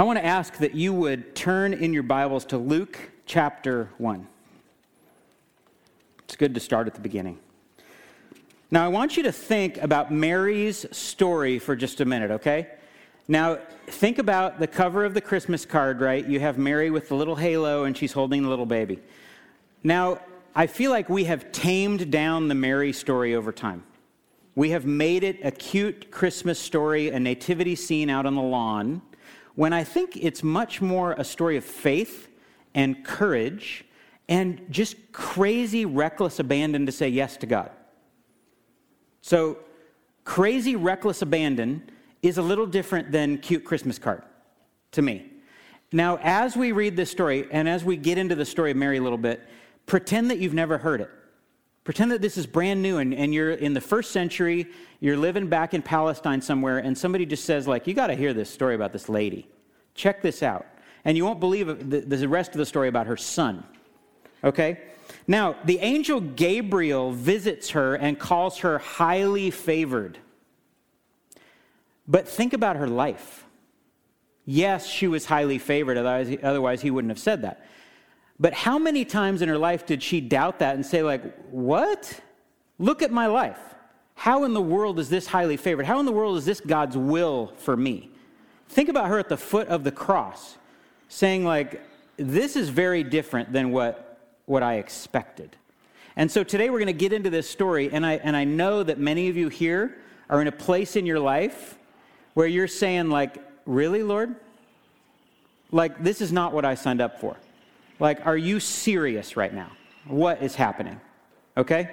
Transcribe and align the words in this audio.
I 0.00 0.02
want 0.02 0.18
to 0.18 0.24
ask 0.24 0.56
that 0.56 0.74
you 0.74 0.94
would 0.94 1.34
turn 1.34 1.74
in 1.74 1.92
your 1.92 2.02
Bibles 2.02 2.46
to 2.46 2.56
Luke 2.56 2.98
chapter 3.26 3.90
1. 3.98 4.26
It's 6.20 6.36
good 6.36 6.54
to 6.54 6.60
start 6.60 6.86
at 6.86 6.94
the 6.94 7.02
beginning. 7.02 7.38
Now, 8.70 8.82
I 8.82 8.88
want 8.88 9.18
you 9.18 9.24
to 9.24 9.30
think 9.30 9.76
about 9.76 10.10
Mary's 10.10 10.86
story 10.90 11.58
for 11.58 11.76
just 11.76 12.00
a 12.00 12.06
minute, 12.06 12.30
okay? 12.30 12.68
Now, 13.28 13.58
think 13.88 14.18
about 14.18 14.58
the 14.58 14.66
cover 14.66 15.04
of 15.04 15.12
the 15.12 15.20
Christmas 15.20 15.66
card, 15.66 16.00
right? 16.00 16.26
You 16.26 16.40
have 16.40 16.56
Mary 16.56 16.90
with 16.90 17.10
the 17.10 17.14
little 17.14 17.36
halo 17.36 17.84
and 17.84 17.94
she's 17.94 18.12
holding 18.12 18.42
the 18.42 18.48
little 18.48 18.64
baby. 18.64 19.00
Now, 19.84 20.22
I 20.54 20.66
feel 20.66 20.92
like 20.92 21.10
we 21.10 21.24
have 21.24 21.52
tamed 21.52 22.10
down 22.10 22.48
the 22.48 22.54
Mary 22.54 22.94
story 22.94 23.34
over 23.34 23.52
time. 23.52 23.84
We 24.54 24.70
have 24.70 24.86
made 24.86 25.24
it 25.24 25.40
a 25.44 25.50
cute 25.50 26.10
Christmas 26.10 26.58
story, 26.58 27.10
a 27.10 27.20
nativity 27.20 27.76
scene 27.76 28.08
out 28.08 28.24
on 28.24 28.34
the 28.34 28.40
lawn, 28.40 29.02
when 29.60 29.74
I 29.74 29.84
think 29.84 30.16
it's 30.16 30.42
much 30.42 30.80
more 30.80 31.12
a 31.12 31.22
story 31.22 31.58
of 31.58 31.64
faith 31.64 32.30
and 32.74 33.04
courage 33.04 33.84
and 34.26 34.58
just 34.70 34.96
crazy, 35.12 35.84
reckless 35.84 36.38
abandon 36.38 36.86
to 36.86 36.92
say 36.92 37.10
yes 37.10 37.36
to 37.36 37.46
God. 37.46 37.70
So, 39.20 39.58
crazy, 40.24 40.76
reckless 40.76 41.20
abandon 41.20 41.90
is 42.22 42.38
a 42.38 42.42
little 42.42 42.64
different 42.64 43.12
than 43.12 43.36
cute 43.36 43.66
Christmas 43.66 43.98
card 43.98 44.22
to 44.92 45.02
me. 45.02 45.26
Now, 45.92 46.18
as 46.22 46.56
we 46.56 46.72
read 46.72 46.96
this 46.96 47.10
story 47.10 47.46
and 47.50 47.68
as 47.68 47.84
we 47.84 47.98
get 47.98 48.16
into 48.16 48.34
the 48.34 48.46
story 48.46 48.70
of 48.70 48.78
Mary 48.78 48.96
a 48.96 49.02
little 49.02 49.18
bit, 49.18 49.46
pretend 49.84 50.30
that 50.30 50.38
you've 50.38 50.54
never 50.54 50.78
heard 50.78 51.02
it. 51.02 51.10
Pretend 51.90 52.12
that 52.12 52.22
this 52.22 52.38
is 52.38 52.46
brand 52.46 52.80
new 52.80 52.98
and, 52.98 53.12
and 53.12 53.34
you're 53.34 53.50
in 53.50 53.74
the 53.74 53.80
first 53.80 54.12
century, 54.12 54.68
you're 55.00 55.16
living 55.16 55.48
back 55.48 55.74
in 55.74 55.82
Palestine 55.82 56.40
somewhere, 56.40 56.78
and 56.78 56.96
somebody 56.96 57.26
just 57.26 57.44
says, 57.44 57.66
like, 57.66 57.88
you 57.88 57.94
got 57.94 58.06
to 58.06 58.14
hear 58.14 58.32
this 58.32 58.48
story 58.48 58.76
about 58.76 58.92
this 58.92 59.08
lady. 59.08 59.48
Check 59.96 60.22
this 60.22 60.40
out. 60.40 60.66
And 61.04 61.16
you 61.16 61.24
won't 61.24 61.40
believe 61.40 61.90
the, 61.90 62.02
the 62.02 62.28
rest 62.28 62.52
of 62.52 62.58
the 62.58 62.64
story 62.64 62.86
about 62.86 63.08
her 63.08 63.16
son. 63.16 63.64
Okay? 64.44 64.78
Now, 65.26 65.56
the 65.64 65.80
angel 65.80 66.20
Gabriel 66.20 67.10
visits 67.10 67.70
her 67.70 67.96
and 67.96 68.16
calls 68.16 68.58
her 68.58 68.78
highly 68.78 69.50
favored. 69.50 70.16
But 72.06 72.28
think 72.28 72.52
about 72.52 72.76
her 72.76 72.86
life. 72.86 73.44
Yes, 74.44 74.86
she 74.86 75.08
was 75.08 75.24
highly 75.26 75.58
favored, 75.58 75.96
otherwise, 75.96 76.38
otherwise 76.40 76.82
he 76.82 76.92
wouldn't 76.92 77.10
have 77.10 77.18
said 77.18 77.42
that. 77.42 77.66
But 78.40 78.54
how 78.54 78.78
many 78.78 79.04
times 79.04 79.42
in 79.42 79.50
her 79.50 79.58
life 79.58 79.84
did 79.84 80.02
she 80.02 80.22
doubt 80.22 80.60
that 80.60 80.74
and 80.74 80.84
say, 80.84 81.02
like, 81.02 81.22
what? 81.50 82.20
Look 82.78 83.02
at 83.02 83.10
my 83.10 83.26
life. 83.26 83.58
How 84.14 84.44
in 84.44 84.54
the 84.54 84.62
world 84.62 84.98
is 84.98 85.10
this 85.10 85.26
highly 85.26 85.58
favored? 85.58 85.84
How 85.84 86.00
in 86.00 86.06
the 86.06 86.12
world 86.12 86.38
is 86.38 86.46
this 86.46 86.60
God's 86.60 86.96
will 86.96 87.52
for 87.58 87.76
me? 87.76 88.10
Think 88.70 88.88
about 88.88 89.08
her 89.08 89.18
at 89.18 89.28
the 89.28 89.36
foot 89.36 89.68
of 89.68 89.84
the 89.84 89.92
cross, 89.92 90.56
saying, 91.08 91.44
like, 91.44 91.82
this 92.16 92.56
is 92.56 92.70
very 92.70 93.02
different 93.02 93.52
than 93.52 93.72
what, 93.72 94.18
what 94.46 94.62
I 94.62 94.76
expected. 94.76 95.56
And 96.16 96.30
so 96.30 96.42
today 96.42 96.70
we're 96.70 96.78
going 96.78 96.86
to 96.86 96.92
get 96.92 97.12
into 97.12 97.30
this 97.30 97.48
story, 97.48 97.90
and 97.92 98.06
I, 98.06 98.14
and 98.14 98.34
I 98.34 98.44
know 98.44 98.82
that 98.82 98.98
many 98.98 99.28
of 99.28 99.36
you 99.36 99.48
here 99.48 99.98
are 100.30 100.40
in 100.40 100.48
a 100.48 100.52
place 100.52 100.96
in 100.96 101.04
your 101.04 101.20
life 101.20 101.78
where 102.34 102.46
you're 102.46 102.68
saying, 102.68 103.10
like, 103.10 103.36
really, 103.66 104.02
Lord? 104.02 104.34
Like, 105.72 106.02
this 106.02 106.20
is 106.20 106.32
not 106.32 106.52
what 106.54 106.64
I 106.64 106.74
signed 106.74 107.00
up 107.00 107.20
for. 107.20 107.36
Like, 108.00 108.26
are 108.26 108.36
you 108.36 108.60
serious 108.60 109.36
right 109.36 109.52
now? 109.52 109.70
What 110.06 110.42
is 110.42 110.54
happening? 110.54 110.98
Okay? 111.56 111.90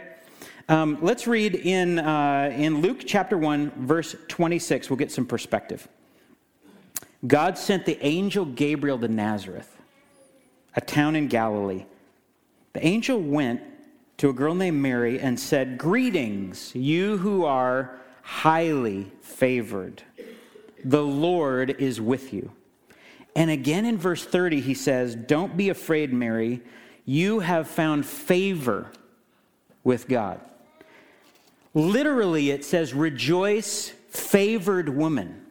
Um, 0.70 0.98
let's 1.02 1.28
read 1.28 1.54
in, 1.54 2.00
uh, 2.00 2.54
in 2.56 2.82
Luke 2.82 3.02
chapter 3.06 3.38
1, 3.38 3.86
verse 3.86 4.16
26. 4.30 4.90
We'll 4.90 4.98
get 4.98 5.12
some 5.12 5.26
perspective. 5.26 5.88
God 7.26 7.58
sent 7.58 7.86
the 7.86 8.04
angel 8.06 8.46
Gabriel 8.46 8.98
to 9.00 9.08
Nazareth, 9.10 9.76
a 10.76 10.82
town 10.82 11.16
in 11.16 11.28
Galilee. 11.28 11.86
The 12.72 12.86
angel 12.86 13.20
went 13.20 13.62
to 14.18 14.30
a 14.30 14.34
girl 14.34 14.56
named 14.56 14.82
Mary 14.82 15.20
and 15.20 15.38
said, 15.38 15.78
Greetings, 15.78 16.74
you 16.74 17.18
who 17.18 17.44
are 17.44 18.00
highly 18.22 19.12
favored. 19.22 20.04
The 20.86 21.04
Lord 21.04 21.72
is 21.80 22.00
with 22.00 22.34
you. 22.34 22.52
And 23.38 23.52
again 23.52 23.86
in 23.86 24.00
verse 24.00 24.26
30, 24.26 24.62
he 24.62 24.74
says, 24.74 25.16
Don't 25.16 25.56
be 25.56 25.70
afraid, 25.70 26.12
Mary. 26.12 26.60
You 27.06 27.40
have 27.40 27.68
found 27.68 28.04
favor 28.04 28.92
with 29.84 30.08
God. 30.08 30.42
Literally, 31.76 32.50
it 32.50 32.66
says, 32.66 32.96
Rejoice, 32.96 33.94
favored 34.10 34.90
woman, 34.90 35.46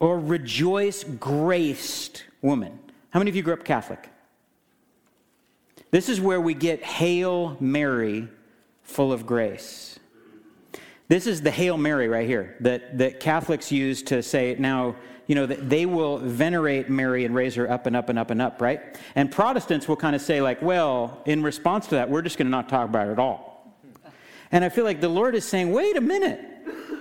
or 0.00 0.18
rejoice, 0.18 1.04
graced 1.04 2.24
woman. 2.42 2.76
How 3.10 3.20
many 3.20 3.30
of 3.30 3.36
you 3.36 3.42
grew 3.44 3.54
up 3.54 3.64
Catholic? 3.64 4.10
This 5.92 6.08
is 6.08 6.20
where 6.20 6.40
we 6.40 6.54
get 6.54 6.82
Hail 6.82 7.56
Mary, 7.60 8.28
full 8.82 9.12
of 9.12 9.26
grace. 9.26 10.00
This 11.06 11.28
is 11.28 11.40
the 11.40 11.52
Hail 11.52 11.78
Mary 11.78 12.08
right 12.08 12.26
here 12.26 12.56
that, 12.60 12.98
that 12.98 13.20
Catholics 13.20 13.70
use 13.70 14.02
to 14.02 14.24
say, 14.24 14.56
now, 14.58 14.96
you 15.28 15.34
know, 15.34 15.46
that 15.46 15.68
they 15.68 15.86
will 15.86 16.18
venerate 16.18 16.88
Mary 16.88 17.24
and 17.24 17.34
raise 17.34 17.54
her 17.54 17.70
up 17.70 17.86
and 17.86 17.94
up 17.94 18.08
and 18.08 18.18
up 18.18 18.30
and 18.30 18.42
up, 18.42 18.60
right? 18.60 18.98
And 19.14 19.30
Protestants 19.30 19.86
will 19.86 19.96
kind 19.96 20.16
of 20.16 20.22
say, 20.22 20.40
like, 20.40 20.60
well, 20.62 21.22
in 21.26 21.42
response 21.42 21.86
to 21.88 21.96
that, 21.96 22.10
we're 22.10 22.22
just 22.22 22.38
going 22.38 22.46
to 22.46 22.50
not 22.50 22.68
talk 22.68 22.88
about 22.88 23.08
it 23.08 23.12
at 23.12 23.18
all. 23.18 23.76
And 24.50 24.64
I 24.64 24.70
feel 24.70 24.84
like 24.84 25.02
the 25.02 25.08
Lord 25.08 25.34
is 25.34 25.44
saying, 25.44 25.70
wait 25.70 25.96
a 25.98 26.00
minute. 26.00 26.40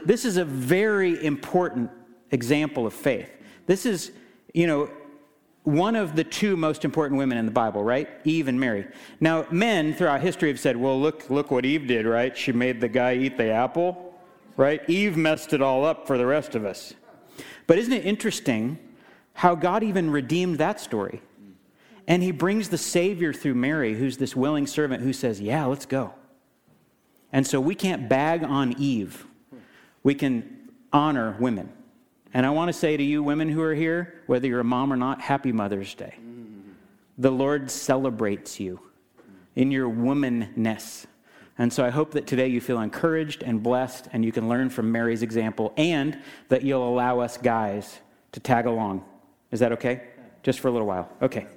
This 0.06 0.26
is 0.26 0.36
a 0.36 0.44
very 0.44 1.24
important 1.26 1.90
example 2.32 2.86
of 2.86 2.94
faith. 2.94 3.30
This 3.66 3.86
is, 3.86 4.12
you 4.54 4.68
know, 4.68 4.92
one 5.64 5.96
of 5.96 6.18
the 6.18 6.24
two 6.26 6.58
most 6.58 6.84
important 6.84 7.18
women 7.18 7.38
in 7.38 7.46
the 7.46 7.52
Bible, 7.52 7.82
right? 7.82 8.10
Eve 8.26 8.50
and 8.50 8.60
Mary. 8.60 8.88
Now, 9.22 9.46
men 9.52 9.94
throughout 9.94 10.20
history 10.20 10.50
have 10.50 10.60
said, 10.60 10.76
well, 10.76 11.00
look, 11.00 11.30
look 11.30 11.50
what 11.50 11.66
Eve 11.66 11.88
did, 11.88 12.06
right? 12.06 12.38
She 12.38 12.52
made 12.52 12.82
the 12.82 12.90
guy 12.90 13.16
eat 13.16 13.38
the 13.38 13.52
apple, 13.52 14.14
right? 14.58 14.82
Eve 14.90 15.16
messed 15.16 15.54
it 15.54 15.62
all 15.62 15.86
up 15.86 16.08
for 16.08 16.18
the 16.18 16.26
rest 16.26 16.56
of 16.56 16.66
us. 16.66 16.94
But 17.68 17.78
isn't 17.78 17.94
it 17.94 18.06
interesting 18.06 18.80
how 19.34 19.56
God 19.56 19.84
even 19.84 20.10
redeemed 20.10 20.58
that 20.58 20.80
story? 20.80 21.22
And 22.08 22.24
he 22.24 22.32
brings 22.32 22.70
the 22.70 22.78
Savior 22.78 23.34
through 23.34 23.56
Mary, 23.56 23.94
who's 23.94 24.18
this 24.18 24.36
willing 24.36 24.66
servant 24.66 25.04
who 25.04 25.12
says, 25.12 25.42
Yeah, 25.42 25.66
let's 25.66 25.86
go. 25.86 26.14
And 27.34 27.46
so 27.46 27.60
we 27.60 27.76
can't 27.76 28.08
bag 28.08 28.44
on 28.44 28.74
Eve. 28.80 29.28
We 30.04 30.16
can 30.16 30.70
honor 30.94 31.36
women. 31.40 31.72
And 32.34 32.46
I 32.46 32.50
want 32.50 32.70
to 32.70 32.74
say 32.74 32.96
to 32.96 33.04
you, 33.04 33.24
women 33.24 33.50
who 33.50 33.62
are 33.62 33.74
here, 33.74 34.22
whether 34.28 34.48
you're 34.48 34.62
a 34.62 34.64
mom 34.64 34.92
or 34.92 34.96
not, 34.96 35.22
happy 35.22 35.52
Mother's 35.52 35.94
Day. 35.94 36.16
The 37.18 37.32
Lord 37.32 37.70
celebrates 37.72 38.60
you 38.60 38.80
in 39.56 39.72
your 39.72 39.90
womanness. 39.90 41.06
And 41.58 41.74
so 41.74 41.84
I 41.84 41.90
hope 41.90 42.12
that 42.12 42.28
today 42.28 42.48
you 42.48 42.62
feel 42.62 42.80
encouraged 42.80 43.42
and 43.42 43.64
blessed 43.64 44.08
and 44.14 44.24
you 44.24 44.32
can 44.32 44.48
learn 44.48 44.70
from 44.70 44.92
Mary's 44.92 45.24
example 45.24 45.74
and 45.76 46.20
that 46.50 46.64
you'll 46.64 46.88
allow 46.88 47.20
us 47.20 47.38
guys 47.38 48.00
to 48.34 48.40
tag 48.40 48.68
along. 48.68 49.04
Is 49.52 49.60
that 49.62 49.72
okay? 49.72 50.04
Just 50.44 50.60
for 50.60 50.68
a 50.68 50.72
little 50.72 50.88
while. 50.88 51.10
Okay. 51.22 51.48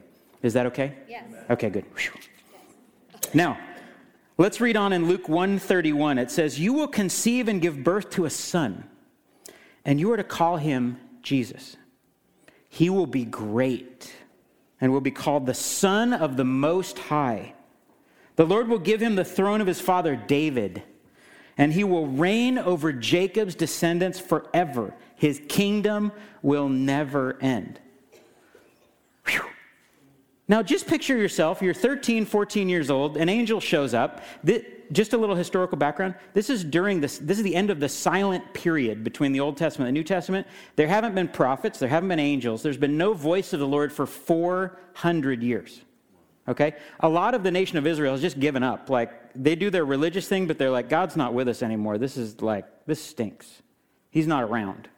Is 0.43 0.55
that 0.55 0.67
okay? 0.67 0.95
Yes. 1.07 1.25
Okay, 1.51 1.69
good. 1.69 1.85
Now, 3.35 3.59
let's 4.39 4.61
read 4.61 4.77
on 4.77 4.93
in 4.95 5.07
Luke 5.07 5.29
131. 5.29 6.19
It 6.19 6.31
says, 6.31 6.59
"You 6.59 6.73
will 6.73 6.89
conceive 6.89 7.47
and 7.47 7.61
give 7.61 7.85
birth 7.85 8.09
to 8.11 8.25
a 8.25 8.31
son, 8.31 8.85
and 9.85 10.01
you 10.01 10.11
are 10.13 10.17
to 10.17 10.25
call 10.25 10.57
him 10.57 10.99
Jesus. 11.23 11.77
He 12.69 12.89
will 12.89 13.07
be 13.07 13.25
great 13.27 14.15
and 14.81 14.93
will 14.93 15.03
be 15.03 15.11
called 15.11 15.45
the 15.45 15.55
Son 15.55 16.15
of 16.15 16.39
the 16.39 16.45
Most 16.45 16.99
High." 16.99 17.53
The 18.37 18.47
Lord 18.47 18.69
will 18.69 18.79
give 18.79 19.01
him 19.01 19.17
the 19.17 19.25
throne 19.25 19.61
of 19.61 19.67
his 19.67 19.81
father 19.81 20.17
David, 20.17 20.83
and 21.59 21.73
he 21.73 21.85
will 21.85 22.07
reign 22.07 22.59
over 22.59 22.93
Jacob's 22.93 23.55
descendants 23.55 24.19
forever. 24.19 24.95
His 25.17 25.41
kingdom 25.49 26.13
will 26.43 26.69
never 26.69 27.37
end. 27.43 27.79
Whew. 29.27 29.43
Now, 30.49 30.63
just 30.63 30.87
picture 30.87 31.17
yourself, 31.17 31.61
you're 31.61 31.75
13, 31.75 32.25
14 32.25 32.69
years 32.69 32.91
old, 32.91 33.17
an 33.17 33.29
angel 33.29 33.61
shows 33.61 33.93
up. 33.93 34.23
This, 34.43 34.63
just 34.93 35.13
a 35.13 35.19
little 35.19 35.37
historical 35.37 35.79
background. 35.79 36.15
This 36.33 36.51
is 36.51 36.65
during 36.65 37.01
this, 37.01 37.19
this 37.19 37.39
is 37.39 37.45
the 37.45 37.55
end 37.55 37.71
of 37.71 37.81
the 37.81 37.89
silent 37.89 38.53
period 38.55 39.05
between 39.05 39.33
the 39.33 39.41
Old 39.41 39.57
Testament 39.57 39.89
and 39.89 39.97
the 39.97 40.01
New 40.01 40.05
Testament. 40.05 40.47
There 40.77 40.89
haven't 40.89 41.15
been 41.15 41.29
prophets, 41.29 41.79
there 41.79 41.89
haven't 41.89 42.09
been 42.09 42.19
angels, 42.19 42.63
there's 42.63 42.77
been 42.77 42.99
no 42.99 43.15
voice 43.15 43.53
of 43.53 43.61
the 43.61 43.69
Lord 43.69 43.93
for 43.93 44.07
400 44.07 45.43
years. 45.43 45.83
Okay? 46.49 46.75
A 47.01 47.09
lot 47.09 47.35
of 47.35 47.43
the 47.43 47.51
nation 47.51 47.79
of 47.79 47.87
Israel 47.87 48.13
has 48.13 48.21
just 48.21 48.41
given 48.41 48.63
up. 48.63 48.91
Like, 48.91 49.13
they 49.35 49.55
do 49.55 49.71
their 49.71 49.85
religious 49.85 50.29
thing, 50.29 50.47
but 50.47 50.59
they're 50.59 50.71
like, 50.71 50.89
God's 50.89 51.17
not 51.17 51.35
with 51.35 51.49
us 51.49 51.63
anymore. 51.63 51.99
This 51.99 52.17
is 52.17 52.41
like, 52.41 52.65
this 52.87 53.03
stinks. 53.03 53.63
He's 54.11 54.27
not 54.27 54.43
around. 54.43 54.89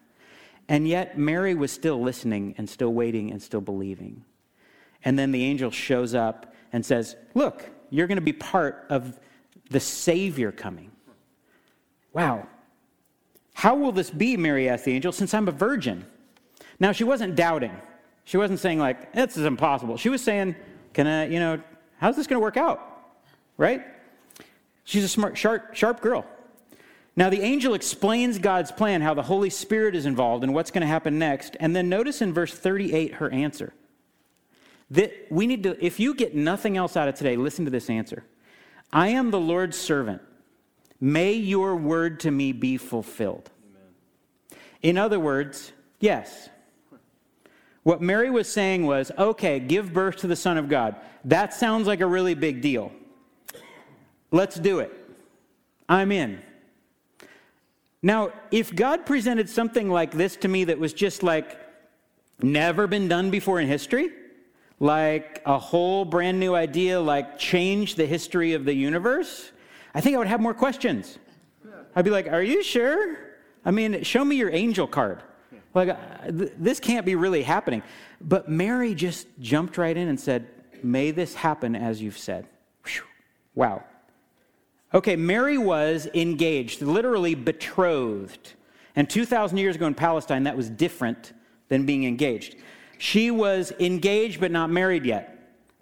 And 0.68 0.88
yet, 0.88 1.18
Mary 1.18 1.54
was 1.54 1.70
still 1.70 2.00
listening 2.00 2.54
and 2.56 2.68
still 2.68 2.92
waiting 2.92 3.30
and 3.30 3.42
still 3.42 3.60
believing. 3.60 4.24
And 5.04 5.18
then 5.18 5.32
the 5.32 5.44
angel 5.44 5.70
shows 5.70 6.14
up 6.14 6.54
and 6.72 6.86
says, 6.86 7.16
Look, 7.34 7.68
you're 7.90 8.06
going 8.06 8.16
to 8.16 8.22
be 8.22 8.32
part 8.32 8.86
of 8.88 9.18
the 9.70 9.80
Savior 9.80 10.52
coming. 10.52 10.90
Wow. 12.12 12.46
How 13.54 13.74
will 13.74 13.92
this 13.92 14.10
be, 14.10 14.36
Mary 14.36 14.68
asked 14.68 14.84
the 14.84 14.92
angel, 14.92 15.12
since 15.12 15.34
I'm 15.34 15.48
a 15.48 15.52
virgin? 15.52 16.06
Now, 16.80 16.92
she 16.92 17.04
wasn't 17.04 17.36
doubting. 17.36 17.76
She 18.24 18.36
wasn't 18.36 18.60
saying, 18.60 18.78
like, 18.78 19.12
this 19.12 19.36
is 19.36 19.44
impossible. 19.44 19.96
She 19.96 20.08
was 20.08 20.22
saying, 20.22 20.56
can 20.92 21.06
I, 21.06 21.28
you 21.28 21.40
know, 21.40 21.60
how's 21.98 22.16
this 22.16 22.26
going 22.26 22.40
to 22.40 22.42
work 22.42 22.56
out? 22.56 22.80
Right? 23.56 23.84
She's 24.84 25.04
a 25.04 25.08
smart, 25.08 25.38
sharp, 25.38 25.74
sharp 25.74 26.00
girl. 26.00 26.26
Now, 27.14 27.28
the 27.28 27.42
angel 27.42 27.74
explains 27.74 28.38
God's 28.38 28.72
plan, 28.72 29.02
how 29.02 29.14
the 29.14 29.22
Holy 29.22 29.50
Spirit 29.50 29.94
is 29.94 30.06
involved, 30.06 30.44
and 30.44 30.54
what's 30.54 30.70
going 30.70 30.80
to 30.80 30.86
happen 30.86 31.18
next. 31.18 31.56
And 31.60 31.76
then 31.76 31.88
notice 31.88 32.22
in 32.22 32.32
verse 32.32 32.54
38 32.54 33.14
her 33.14 33.30
answer. 33.30 33.74
That 34.90 35.26
we 35.30 35.46
need 35.46 35.62
to, 35.64 35.84
if 35.84 36.00
you 36.00 36.14
get 36.14 36.34
nothing 36.34 36.76
else 36.76 36.96
out 36.96 37.08
of 37.08 37.14
today, 37.14 37.36
listen 37.36 37.64
to 37.64 37.70
this 37.70 37.90
answer 37.90 38.24
I 38.92 39.08
am 39.08 39.30
the 39.30 39.40
Lord's 39.40 39.76
servant. 39.76 40.22
May 41.00 41.32
your 41.32 41.74
word 41.76 42.20
to 42.20 42.30
me 42.30 42.52
be 42.52 42.76
fulfilled. 42.76 43.50
Amen. 43.66 44.60
In 44.82 44.98
other 44.98 45.18
words, 45.18 45.72
yes. 45.98 46.48
What 47.82 48.00
Mary 48.00 48.30
was 48.30 48.50
saying 48.50 48.86
was, 48.86 49.10
okay, 49.18 49.58
give 49.58 49.92
birth 49.92 50.16
to 50.18 50.26
the 50.26 50.36
Son 50.36 50.56
of 50.56 50.68
God. 50.68 50.96
That 51.24 51.52
sounds 51.52 51.86
like 51.86 52.00
a 52.00 52.06
really 52.06 52.34
big 52.34 52.60
deal. 52.60 52.92
Let's 54.30 54.56
do 54.56 54.78
it. 54.78 54.92
I'm 55.88 56.12
in. 56.12 56.40
Now, 58.02 58.32
if 58.50 58.74
God 58.74 59.04
presented 59.06 59.48
something 59.48 59.88
like 59.90 60.12
this 60.12 60.36
to 60.36 60.48
me 60.48 60.64
that 60.64 60.78
was 60.78 60.92
just 60.92 61.22
like 61.22 61.58
never 62.42 62.86
been 62.86 63.08
done 63.08 63.30
before 63.30 63.60
in 63.60 63.68
history, 63.68 64.10
like 64.80 65.42
a 65.46 65.58
whole 65.58 66.04
brand 66.04 66.40
new 66.40 66.54
idea, 66.54 67.00
like 67.00 67.38
change 67.38 67.94
the 67.94 68.06
history 68.06 68.54
of 68.54 68.64
the 68.64 68.74
universe, 68.74 69.52
I 69.94 70.00
think 70.00 70.16
I 70.16 70.18
would 70.18 70.26
have 70.26 70.40
more 70.40 70.54
questions. 70.54 71.18
I'd 71.94 72.04
be 72.04 72.10
like, 72.10 72.26
Are 72.26 72.42
you 72.42 72.62
sure? 72.62 73.18
I 73.64 73.70
mean, 73.70 74.02
show 74.02 74.24
me 74.24 74.36
your 74.36 74.50
angel 74.50 74.86
card. 74.86 75.22
Like, 75.74 75.88
uh, 75.90 75.96
this 76.28 76.80
can't 76.80 77.06
be 77.06 77.14
really 77.14 77.42
happening. 77.42 77.82
But 78.20 78.48
Mary 78.48 78.94
just 78.94 79.26
jumped 79.40 79.78
right 79.78 79.96
in 79.96 80.08
and 80.08 80.18
said, 80.20 80.46
May 80.82 81.12
this 81.12 81.34
happen 81.34 81.76
as 81.76 82.02
you've 82.02 82.18
said. 82.18 82.46
Whew. 82.84 83.02
Wow. 83.54 83.84
Okay, 84.94 85.16
Mary 85.16 85.56
was 85.56 86.06
engaged, 86.12 86.82
literally 86.82 87.34
betrothed. 87.34 88.52
And 88.94 89.08
2,000 89.08 89.56
years 89.56 89.76
ago 89.76 89.86
in 89.86 89.94
Palestine, 89.94 90.42
that 90.42 90.56
was 90.56 90.68
different 90.68 91.32
than 91.68 91.86
being 91.86 92.04
engaged. 92.04 92.56
She 92.98 93.30
was 93.30 93.72
engaged 93.80 94.40
but 94.40 94.50
not 94.50 94.70
married 94.70 95.06
yet. 95.06 95.28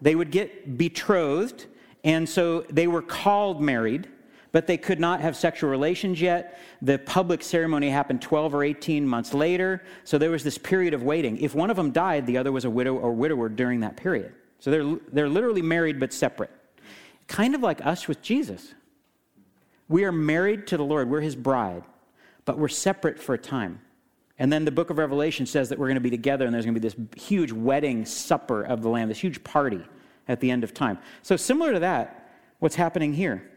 They 0.00 0.14
would 0.14 0.30
get 0.30 0.78
betrothed, 0.78 1.66
and 2.04 2.28
so 2.28 2.62
they 2.70 2.86
were 2.86 3.02
called 3.02 3.60
married, 3.60 4.08
but 4.52 4.66
they 4.66 4.76
could 4.76 4.98
not 4.98 5.20
have 5.20 5.36
sexual 5.36 5.70
relations 5.70 6.20
yet. 6.20 6.58
The 6.82 6.98
public 6.98 7.42
ceremony 7.42 7.90
happened 7.90 8.20
12 8.20 8.54
or 8.54 8.64
18 8.64 9.06
months 9.06 9.32
later, 9.32 9.82
so 10.04 10.18
there 10.18 10.30
was 10.30 10.42
this 10.42 10.58
period 10.58 10.94
of 10.94 11.02
waiting. 11.02 11.38
If 11.38 11.54
one 11.54 11.70
of 11.70 11.76
them 11.76 11.92
died, 11.92 12.26
the 12.26 12.38
other 12.38 12.52
was 12.52 12.64
a 12.64 12.70
widow 12.70 12.96
or 12.96 13.12
widower 13.12 13.48
during 13.48 13.80
that 13.80 13.96
period. 13.96 14.32
So 14.58 14.70
they're, 14.70 14.98
they're 15.12 15.28
literally 15.28 15.62
married 15.62 16.00
but 16.00 16.12
separate. 16.12 16.50
Kind 17.28 17.54
of 17.54 17.60
like 17.60 17.84
us 17.86 18.08
with 18.08 18.22
Jesus. 18.22 18.74
We 19.88 20.04
are 20.04 20.12
married 20.12 20.66
to 20.68 20.76
the 20.76 20.84
Lord, 20.84 21.08
we're 21.08 21.20
his 21.20 21.36
bride, 21.36 21.84
but 22.44 22.58
we're 22.58 22.68
separate 22.68 23.18
for 23.18 23.34
a 23.34 23.38
time. 23.38 23.80
And 24.38 24.50
then 24.52 24.64
the 24.64 24.70
book 24.70 24.88
of 24.90 24.98
Revelation 24.98 25.44
says 25.44 25.68
that 25.68 25.78
we're 25.78 25.88
going 25.88 25.96
to 25.96 26.00
be 26.00 26.10
together 26.10 26.46
and 26.46 26.54
there's 26.54 26.64
going 26.64 26.74
to 26.74 26.80
be 26.80 26.88
this 26.88 26.96
huge 27.22 27.52
wedding 27.52 28.06
supper 28.06 28.62
of 28.62 28.82
the 28.82 28.88
Lamb, 28.88 29.08
this 29.08 29.18
huge 29.18 29.44
party 29.44 29.82
at 30.28 30.40
the 30.40 30.50
end 30.50 30.64
of 30.64 30.72
time. 30.72 30.98
So, 31.22 31.36
similar 31.36 31.74
to 31.74 31.80
that, 31.80 32.32
what's 32.58 32.76
happening 32.76 33.12
here? 33.12 33.50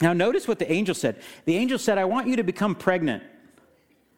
Now, 0.00 0.12
notice 0.12 0.46
what 0.46 0.58
the 0.58 0.70
angel 0.70 0.94
said. 0.94 1.20
The 1.44 1.56
angel 1.56 1.78
said, 1.78 1.98
I 1.98 2.04
want 2.04 2.28
you 2.28 2.36
to 2.36 2.44
become 2.44 2.74
pregnant, 2.74 3.22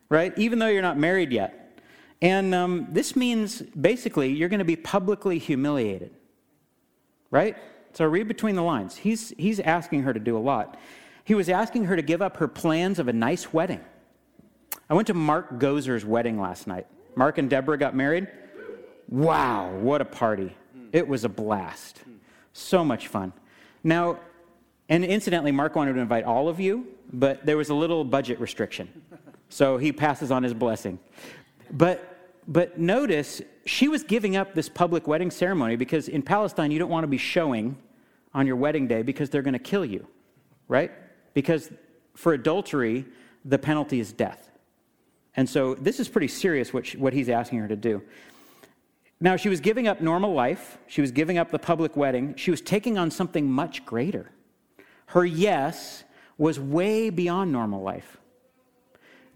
right? 0.08 0.36
Even 0.38 0.58
though 0.58 0.66
you're 0.66 0.82
not 0.82 0.98
married 0.98 1.32
yet. 1.32 1.80
And 2.20 2.54
um, 2.54 2.88
this 2.90 3.16
means 3.16 3.62
basically 3.62 4.30
you're 4.30 4.50
going 4.50 4.58
to 4.58 4.64
be 4.64 4.76
publicly 4.76 5.38
humiliated, 5.38 6.12
right? 7.30 7.56
So, 7.92 8.04
read 8.04 8.28
between 8.28 8.56
the 8.56 8.62
lines. 8.62 8.96
He's, 8.96 9.30
he's 9.38 9.58
asking 9.58 10.02
her 10.02 10.12
to 10.12 10.20
do 10.20 10.36
a 10.36 10.38
lot. 10.38 10.78
He 11.24 11.34
was 11.34 11.48
asking 11.48 11.84
her 11.86 11.96
to 11.96 12.02
give 12.02 12.20
up 12.20 12.36
her 12.36 12.48
plans 12.48 12.98
of 12.98 13.08
a 13.08 13.12
nice 13.12 13.52
wedding. 13.52 13.80
I 14.88 14.94
went 14.94 15.06
to 15.06 15.14
Mark 15.14 15.58
Gozer's 15.58 16.04
wedding 16.04 16.40
last 16.40 16.66
night. 16.66 16.86
Mark 17.14 17.38
and 17.38 17.48
Deborah 17.48 17.78
got 17.78 17.94
married. 17.94 18.28
Wow, 19.08 19.70
what 19.76 20.00
a 20.00 20.04
party. 20.04 20.54
It 20.92 21.06
was 21.06 21.24
a 21.24 21.28
blast. 21.28 22.02
So 22.52 22.84
much 22.84 23.08
fun. 23.08 23.32
Now, 23.82 24.18
and 24.90 25.04
incidentally, 25.04 25.52
Mark 25.52 25.74
wanted 25.74 25.94
to 25.94 26.00
invite 26.00 26.24
all 26.24 26.48
of 26.48 26.60
you, 26.60 26.86
but 27.12 27.46
there 27.46 27.56
was 27.56 27.70
a 27.70 27.74
little 27.74 28.04
budget 28.04 28.38
restriction. 28.38 29.02
So 29.48 29.78
he 29.78 29.90
passes 29.90 30.30
on 30.30 30.42
his 30.42 30.52
blessing. 30.52 30.98
But 31.70 32.06
but 32.46 32.78
notice 32.78 33.40
she 33.64 33.88
was 33.88 34.02
giving 34.02 34.36
up 34.36 34.54
this 34.54 34.68
public 34.68 35.06
wedding 35.06 35.30
ceremony 35.30 35.76
because 35.76 36.08
in 36.08 36.20
Palestine 36.20 36.70
you 36.70 36.78
don't 36.78 36.90
want 36.90 37.04
to 37.04 37.08
be 37.08 37.18
showing 37.18 37.76
on 38.34 38.46
your 38.46 38.56
wedding 38.56 38.86
day 38.86 39.02
because 39.02 39.30
they're 39.30 39.42
going 39.42 39.54
to 39.54 39.58
kill 39.58 39.84
you, 39.84 40.06
right? 40.68 40.90
because 41.34 41.70
for 42.14 42.32
adultery, 42.32 43.06
the 43.44 43.58
penalty 43.58 44.00
is 44.00 44.12
death. 44.12 44.50
And 45.36 45.48
so 45.48 45.74
this 45.74 46.00
is 46.00 46.08
pretty 46.08 46.28
serious 46.28 46.72
what, 46.72 46.86
she, 46.86 46.98
what 46.98 47.12
he's 47.12 47.28
asking 47.28 47.60
her 47.60 47.68
to 47.68 47.76
do. 47.76 48.02
Now, 49.20 49.36
she 49.36 49.48
was 49.48 49.60
giving 49.60 49.86
up 49.86 50.00
normal 50.00 50.32
life, 50.32 50.78
she 50.86 51.00
was 51.00 51.12
giving 51.12 51.38
up 51.38 51.50
the 51.50 51.58
public 51.58 51.96
wedding, 51.96 52.34
she 52.36 52.50
was 52.50 52.60
taking 52.60 52.98
on 52.98 53.10
something 53.10 53.50
much 53.50 53.84
greater. 53.84 54.30
Her 55.10 55.24
yes 55.24 56.04
was 56.38 56.60
way 56.60 57.10
beyond 57.10 57.50
normal 57.50 57.82
life. 57.82 58.18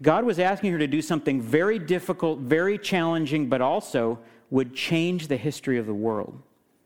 God 0.01 0.23
was 0.23 0.39
asking 0.39 0.71
her 0.71 0.79
to 0.79 0.87
do 0.87 1.01
something 1.01 1.41
very 1.41 1.79
difficult, 1.79 2.39
very 2.39 2.77
challenging, 2.77 3.49
but 3.49 3.61
also 3.61 4.19
would 4.49 4.73
change 4.73 5.27
the 5.27 5.35
history 5.35 5.77
of 5.77 5.85
the 5.85 5.93
world. 5.93 6.41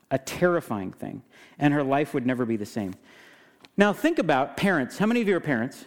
A 0.10 0.18
terrifying 0.18 0.92
thing. 0.92 1.22
And 1.60 1.72
her 1.72 1.84
life 1.84 2.16
would 2.16 2.26
never 2.26 2.46
be 2.46 2.58
the 2.58 2.66
same. 2.66 2.96
Now, 3.78 3.94
think 3.94 4.18
about 4.18 4.58
parents. 4.58 4.98
How 4.98 5.06
many 5.06 5.22
of 5.22 5.28
you 5.28 5.36
are 5.36 5.40
parents? 5.40 5.86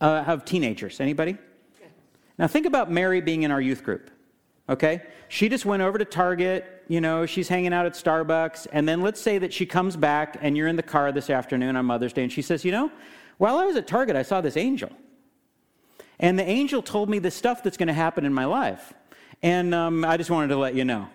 Uh, 0.00 0.24
have 0.24 0.44
teenagers? 0.44 1.00
Anybody? 1.00 1.38
Now, 2.36 2.48
think 2.48 2.66
about 2.66 2.90
Mary 2.90 3.20
being 3.20 3.44
in 3.44 3.52
our 3.52 3.60
youth 3.60 3.84
group. 3.84 4.10
Okay? 4.68 5.02
She 5.28 5.48
just 5.48 5.64
went 5.64 5.82
over 5.82 5.98
to 5.98 6.04
Target, 6.04 6.73
you 6.88 7.00
know, 7.00 7.26
she's 7.26 7.48
hanging 7.48 7.72
out 7.72 7.86
at 7.86 7.94
Starbucks, 7.94 8.66
and 8.72 8.88
then 8.88 9.00
let's 9.00 9.20
say 9.20 9.38
that 9.38 9.52
she 9.52 9.66
comes 9.66 9.96
back 9.96 10.36
and 10.40 10.56
you're 10.56 10.68
in 10.68 10.76
the 10.76 10.82
car 10.82 11.12
this 11.12 11.30
afternoon 11.30 11.76
on 11.76 11.86
Mother's 11.86 12.12
Day, 12.12 12.22
and 12.22 12.32
she 12.32 12.42
says, 12.42 12.64
You 12.64 12.72
know, 12.72 12.90
while 13.38 13.56
I 13.56 13.64
was 13.64 13.76
at 13.76 13.86
Target, 13.86 14.16
I 14.16 14.22
saw 14.22 14.40
this 14.40 14.56
angel. 14.56 14.90
And 16.20 16.38
the 16.38 16.48
angel 16.48 16.82
told 16.82 17.08
me 17.08 17.18
the 17.18 17.30
stuff 17.30 17.62
that's 17.62 17.76
going 17.76 17.88
to 17.88 17.94
happen 17.94 18.24
in 18.24 18.32
my 18.32 18.44
life. 18.44 18.92
And 19.42 19.74
um, 19.74 20.04
I 20.04 20.16
just 20.16 20.30
wanted 20.30 20.48
to 20.48 20.56
let 20.56 20.74
you 20.74 20.84
know. 20.84 21.08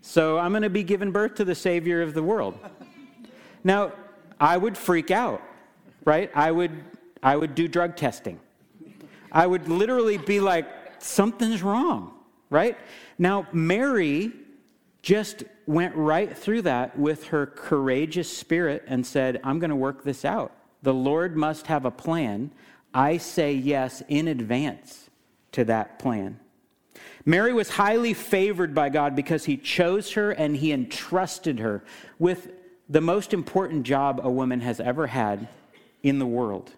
So 0.00 0.38
I'm 0.38 0.52
going 0.52 0.62
to 0.62 0.70
be 0.70 0.84
giving 0.84 1.10
birth 1.10 1.34
to 1.36 1.44
the 1.44 1.54
Savior 1.54 2.02
of 2.02 2.14
the 2.14 2.22
world. 2.22 2.58
Now, 3.66 3.94
I 4.38 4.58
would 4.58 4.76
freak 4.76 5.10
out, 5.10 5.40
right? 6.04 6.30
I 6.34 6.50
would, 6.50 6.84
I 7.22 7.34
would 7.34 7.54
do 7.54 7.66
drug 7.66 7.96
testing. 7.96 8.38
I 9.32 9.46
would 9.46 9.68
literally 9.70 10.18
be 10.18 10.38
like, 10.38 10.68
something's 10.98 11.62
wrong, 11.62 12.12
right? 12.50 12.76
Now, 13.18 13.46
Mary 13.52 14.32
just 15.04 15.44
went 15.66 15.94
right 15.94 16.36
through 16.36 16.62
that 16.62 16.98
with 16.98 17.26
her 17.26 17.44
courageous 17.44 18.34
spirit 18.34 18.82
and 18.86 19.06
said, 19.06 19.38
I'm 19.44 19.58
going 19.58 19.70
to 19.70 19.76
work 19.76 20.02
this 20.02 20.24
out. 20.24 20.52
The 20.82 20.94
Lord 20.94 21.36
must 21.36 21.66
have 21.66 21.84
a 21.84 21.90
plan. 21.90 22.50
I 22.94 23.18
say 23.18 23.52
yes 23.52 24.02
in 24.08 24.28
advance 24.28 25.10
to 25.52 25.64
that 25.66 25.98
plan. 25.98 26.40
Mary 27.26 27.52
was 27.52 27.68
highly 27.68 28.14
favored 28.14 28.74
by 28.74 28.88
God 28.88 29.14
because 29.14 29.44
he 29.44 29.58
chose 29.58 30.12
her 30.12 30.30
and 30.30 30.56
he 30.56 30.72
entrusted 30.72 31.58
her 31.58 31.84
with 32.18 32.48
the 32.88 33.02
most 33.02 33.34
important 33.34 33.82
job 33.84 34.20
a 34.22 34.30
woman 34.30 34.60
has 34.60 34.80
ever 34.80 35.06
had 35.06 35.48
in 36.02 36.18
the 36.18 36.26
world. 36.26 36.70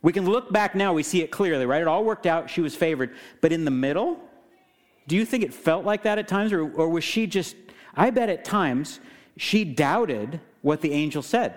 We 0.00 0.12
can 0.12 0.26
look 0.26 0.52
back 0.52 0.76
now, 0.76 0.92
we 0.92 1.02
see 1.02 1.22
it 1.22 1.32
clearly, 1.32 1.66
right? 1.66 1.82
It 1.82 1.88
all 1.88 2.04
worked 2.04 2.26
out, 2.26 2.50
she 2.50 2.60
was 2.60 2.76
favored. 2.76 3.16
But 3.40 3.52
in 3.52 3.64
the 3.64 3.72
middle, 3.72 4.20
do 5.08 5.16
you 5.16 5.24
think 5.24 5.42
it 5.42 5.52
felt 5.52 5.84
like 5.84 6.02
that 6.04 6.18
at 6.18 6.28
times? 6.28 6.52
Or, 6.52 6.70
or 6.70 6.88
was 6.88 7.02
she 7.02 7.26
just, 7.26 7.56
I 7.94 8.10
bet 8.10 8.28
at 8.28 8.44
times, 8.44 9.00
she 9.36 9.64
doubted 9.64 10.40
what 10.62 10.82
the 10.82 10.92
angel 10.92 11.22
said. 11.22 11.54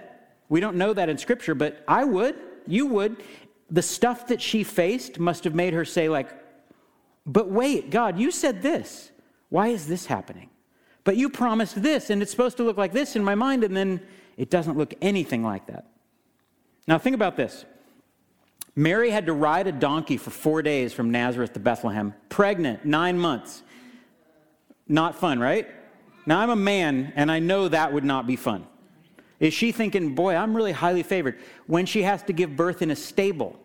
We 0.49 0.59
don't 0.59 0.77
know 0.77 0.93
that 0.93 1.09
in 1.09 1.17
Scripture, 1.17 1.53
but 1.53 1.83
I 1.87 2.05
would, 2.05 2.35
you 2.65 2.87
would. 2.87 3.21
The 3.69 3.81
stuff 3.81 4.27
that 4.27 4.41
she 4.41 4.63
faced 4.63 5.19
must 5.19 5.43
have 5.43 5.53
made 5.53 5.73
her 5.73 5.85
say, 5.85 6.09
like, 6.09 6.29
but 7.25 7.49
wait, 7.49 7.89
God, 7.89 8.17
you 8.17 8.31
said 8.31 8.61
this. 8.61 9.11
Why 9.49 9.67
is 9.67 9.85
this 9.85 10.05
happening? 10.05 10.49
But 11.03 11.17
you 11.17 11.29
promised 11.29 11.81
this, 11.81 12.09
and 12.09 12.21
it's 12.21 12.31
supposed 12.31 12.57
to 12.57 12.63
look 12.63 12.77
like 12.77 12.93
this 12.93 13.15
in 13.15 13.23
my 13.23 13.35
mind, 13.35 13.63
and 13.63 13.75
then 13.75 14.01
it 14.37 14.49
doesn't 14.49 14.77
look 14.77 14.93
anything 15.01 15.43
like 15.43 15.67
that. 15.67 15.87
Now, 16.87 16.97
think 16.97 17.15
about 17.15 17.35
this 17.35 17.65
Mary 18.75 19.09
had 19.09 19.25
to 19.25 19.33
ride 19.33 19.67
a 19.67 19.71
donkey 19.71 20.17
for 20.17 20.29
four 20.29 20.61
days 20.61 20.93
from 20.93 21.11
Nazareth 21.11 21.53
to 21.53 21.59
Bethlehem, 21.59 22.13
pregnant, 22.29 22.85
nine 22.85 23.17
months. 23.17 23.63
Not 24.87 25.15
fun, 25.15 25.39
right? 25.39 25.67
Now, 26.25 26.39
I'm 26.39 26.49
a 26.49 26.55
man, 26.55 27.13
and 27.15 27.31
I 27.31 27.39
know 27.39 27.67
that 27.67 27.91
would 27.91 28.03
not 28.03 28.27
be 28.27 28.35
fun. 28.35 28.65
Is 29.39 29.53
she 29.53 29.71
thinking, 29.71 30.15
boy, 30.15 30.35
I'm 30.35 30.55
really 30.55 30.71
highly 30.71 31.03
favored 31.03 31.39
when 31.67 31.85
she 31.85 32.03
has 32.03 32.23
to 32.23 32.33
give 32.33 32.55
birth 32.55 32.81
in 32.81 32.91
a 32.91 32.95
stable? 32.95 33.59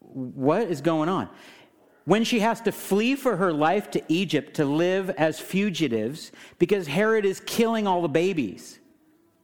What 0.00 0.62
is 0.62 0.80
going 0.80 1.08
on? 1.08 1.28
when 2.04 2.24
she 2.24 2.40
has 2.40 2.60
to 2.62 2.72
flee 2.72 3.14
for 3.14 3.36
her 3.36 3.52
life 3.52 3.90
to 3.92 4.02
Egypt 4.08 4.54
to 4.54 4.64
live 4.64 5.10
as 5.10 5.40
fugitives 5.40 6.32
because 6.58 6.86
Herod 6.86 7.24
is 7.24 7.40
killing 7.40 7.86
all 7.86 8.02
the 8.02 8.08
babies. 8.08 8.78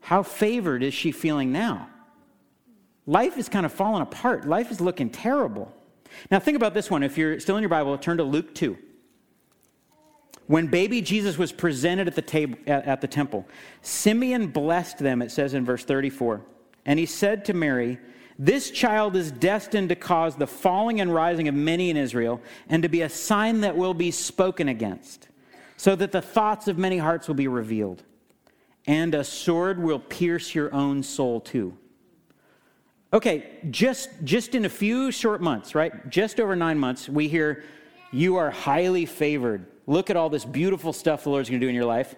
How 0.00 0.22
favored 0.22 0.82
is 0.82 0.94
she 0.94 1.12
feeling 1.12 1.52
now? 1.52 1.88
Life 3.06 3.38
is 3.38 3.48
kind 3.48 3.66
of 3.66 3.72
falling 3.72 4.02
apart. 4.02 4.46
Life 4.46 4.70
is 4.70 4.80
looking 4.80 5.10
terrible. 5.10 5.72
Now, 6.30 6.38
think 6.38 6.56
about 6.56 6.74
this 6.74 6.90
one. 6.90 7.02
If 7.02 7.16
you're 7.16 7.40
still 7.40 7.56
in 7.56 7.62
your 7.62 7.70
Bible, 7.70 7.96
turn 7.98 8.16
to 8.18 8.24
Luke 8.24 8.54
2. 8.54 8.76
When 10.46 10.66
baby 10.66 11.00
Jesus 11.00 11.38
was 11.38 11.52
presented 11.52 12.08
at 12.08 12.16
the, 12.16 12.22
table, 12.22 12.58
at 12.66 13.00
the 13.00 13.06
temple, 13.06 13.46
Simeon 13.82 14.48
blessed 14.48 14.98
them, 14.98 15.22
it 15.22 15.30
says 15.30 15.54
in 15.54 15.64
verse 15.64 15.84
34. 15.84 16.42
And 16.84 16.98
he 16.98 17.06
said 17.06 17.44
to 17.44 17.54
Mary, 17.54 17.98
This 18.36 18.70
child 18.70 19.14
is 19.14 19.30
destined 19.30 19.90
to 19.90 19.94
cause 19.94 20.34
the 20.34 20.48
falling 20.48 21.00
and 21.00 21.14
rising 21.14 21.46
of 21.46 21.54
many 21.54 21.88
in 21.88 21.96
Israel, 21.96 22.40
and 22.68 22.82
to 22.82 22.88
be 22.88 23.02
a 23.02 23.08
sign 23.08 23.60
that 23.60 23.76
will 23.76 23.94
be 23.94 24.10
spoken 24.10 24.68
against, 24.68 25.28
so 25.76 25.94
that 25.94 26.10
the 26.10 26.22
thoughts 26.22 26.66
of 26.66 26.76
many 26.76 26.98
hearts 26.98 27.28
will 27.28 27.36
be 27.36 27.48
revealed. 27.48 28.02
And 28.88 29.14
a 29.14 29.22
sword 29.22 29.80
will 29.80 30.00
pierce 30.00 30.52
your 30.52 30.74
own 30.74 31.04
soul 31.04 31.40
too. 31.40 31.76
Okay, 33.12 33.58
just, 33.70 34.10
just 34.22 34.54
in 34.54 34.64
a 34.64 34.68
few 34.68 35.10
short 35.10 35.40
months, 35.40 35.74
right? 35.74 36.08
Just 36.08 36.38
over 36.38 36.54
nine 36.54 36.78
months, 36.78 37.08
we 37.08 37.28
hear, 37.28 37.64
You 38.12 38.36
are 38.36 38.50
highly 38.50 39.06
favored 39.06 39.66
Look 39.90 40.08
at 40.08 40.16
all 40.16 40.30
this 40.30 40.44
beautiful 40.44 40.92
stuff 40.92 41.24
the 41.24 41.30
Lord's 41.30 41.50
going 41.50 41.60
to 41.60 41.66
do 41.66 41.68
in 41.68 41.74
your 41.74 41.84
life. 41.84 42.14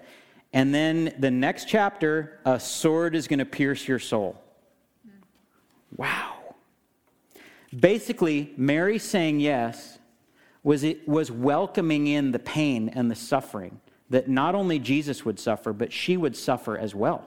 And 0.52 0.74
then 0.74 1.14
the 1.18 1.30
next 1.30 1.66
chapter, 1.66 2.38
a 2.44 2.60
sword 2.60 3.14
is 3.14 3.26
going 3.26 3.38
to 3.38 3.46
pierce 3.46 3.88
your 3.88 3.98
soul. 3.98 4.38
Wow. 5.96 6.54
Basically, 7.74 8.52
Mary 8.58 8.98
saying 8.98 9.40
yes 9.40 9.98
was, 10.62 10.84
it, 10.84 11.08
was 11.08 11.32
welcoming 11.32 12.08
in 12.08 12.32
the 12.32 12.38
pain 12.38 12.90
and 12.90 13.10
the 13.10 13.14
suffering 13.14 13.80
that 14.10 14.28
not 14.28 14.54
only 14.54 14.78
Jesus 14.78 15.24
would 15.24 15.40
suffer, 15.40 15.72
but 15.72 15.94
she 15.94 16.18
would 16.18 16.36
suffer 16.36 16.76
as 16.76 16.94
well. 16.94 17.26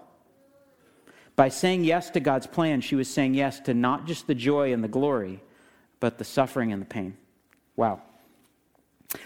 By 1.36 1.50
saying 1.50 1.84
yes 1.84 2.10
to 2.12 2.20
God's 2.20 2.48
plan, 2.48 2.82
she 2.82 2.96
was 2.96 3.10
saying 3.10 3.34
yes 3.34 3.60
to 3.62 3.74
not 3.74 4.08
just 4.08 4.27
the 4.27 4.36
joy 4.36 4.72
and 4.72 4.84
the 4.84 4.88
glory, 4.88 5.42
but 6.00 6.18
the 6.18 6.24
suffering 6.24 6.72
and 6.72 6.82
the 6.82 6.86
pain. 6.86 7.18
Wow. 7.75 8.01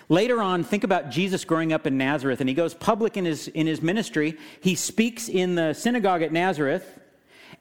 Later 0.07 0.41
on, 0.41 0.63
think 0.63 0.83
about 0.83 1.09
Jesus 1.09 1.45
growing 1.45 1.73
up 1.73 1.85
in 1.87 1.97
Nazareth, 1.97 2.39
and 2.39 2.49
he 2.49 2.55
goes 2.55 2.73
public 2.73 3.17
in 3.17 3.25
his, 3.25 3.47
in 3.49 3.67
his 3.67 3.81
ministry. 3.81 4.37
He 4.61 4.75
speaks 4.75 5.29
in 5.29 5.55
the 5.55 5.73
synagogue 5.73 6.21
at 6.21 6.31
Nazareth, 6.31 6.99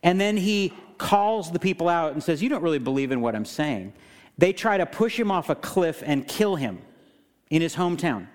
and 0.03 0.21
then 0.21 0.37
he 0.37 0.73
calls 0.99 1.51
the 1.51 1.59
people 1.59 1.89
out 1.89 2.13
and 2.13 2.23
says, 2.23 2.43
You 2.43 2.49
don't 2.49 2.63
really 2.63 2.79
believe 2.79 3.13
in 3.13 3.21
what 3.21 3.35
I'm 3.35 3.45
saying. 3.45 3.93
They 4.37 4.53
try 4.53 4.79
to 4.79 4.87
push 4.87 5.19
him 5.19 5.31
off 5.31 5.51
a 5.51 5.55
cliff 5.55 6.03
and 6.05 6.27
kill 6.27 6.57
him 6.57 6.81
in 7.51 7.63
his 7.63 7.77
hometown, 7.77 8.29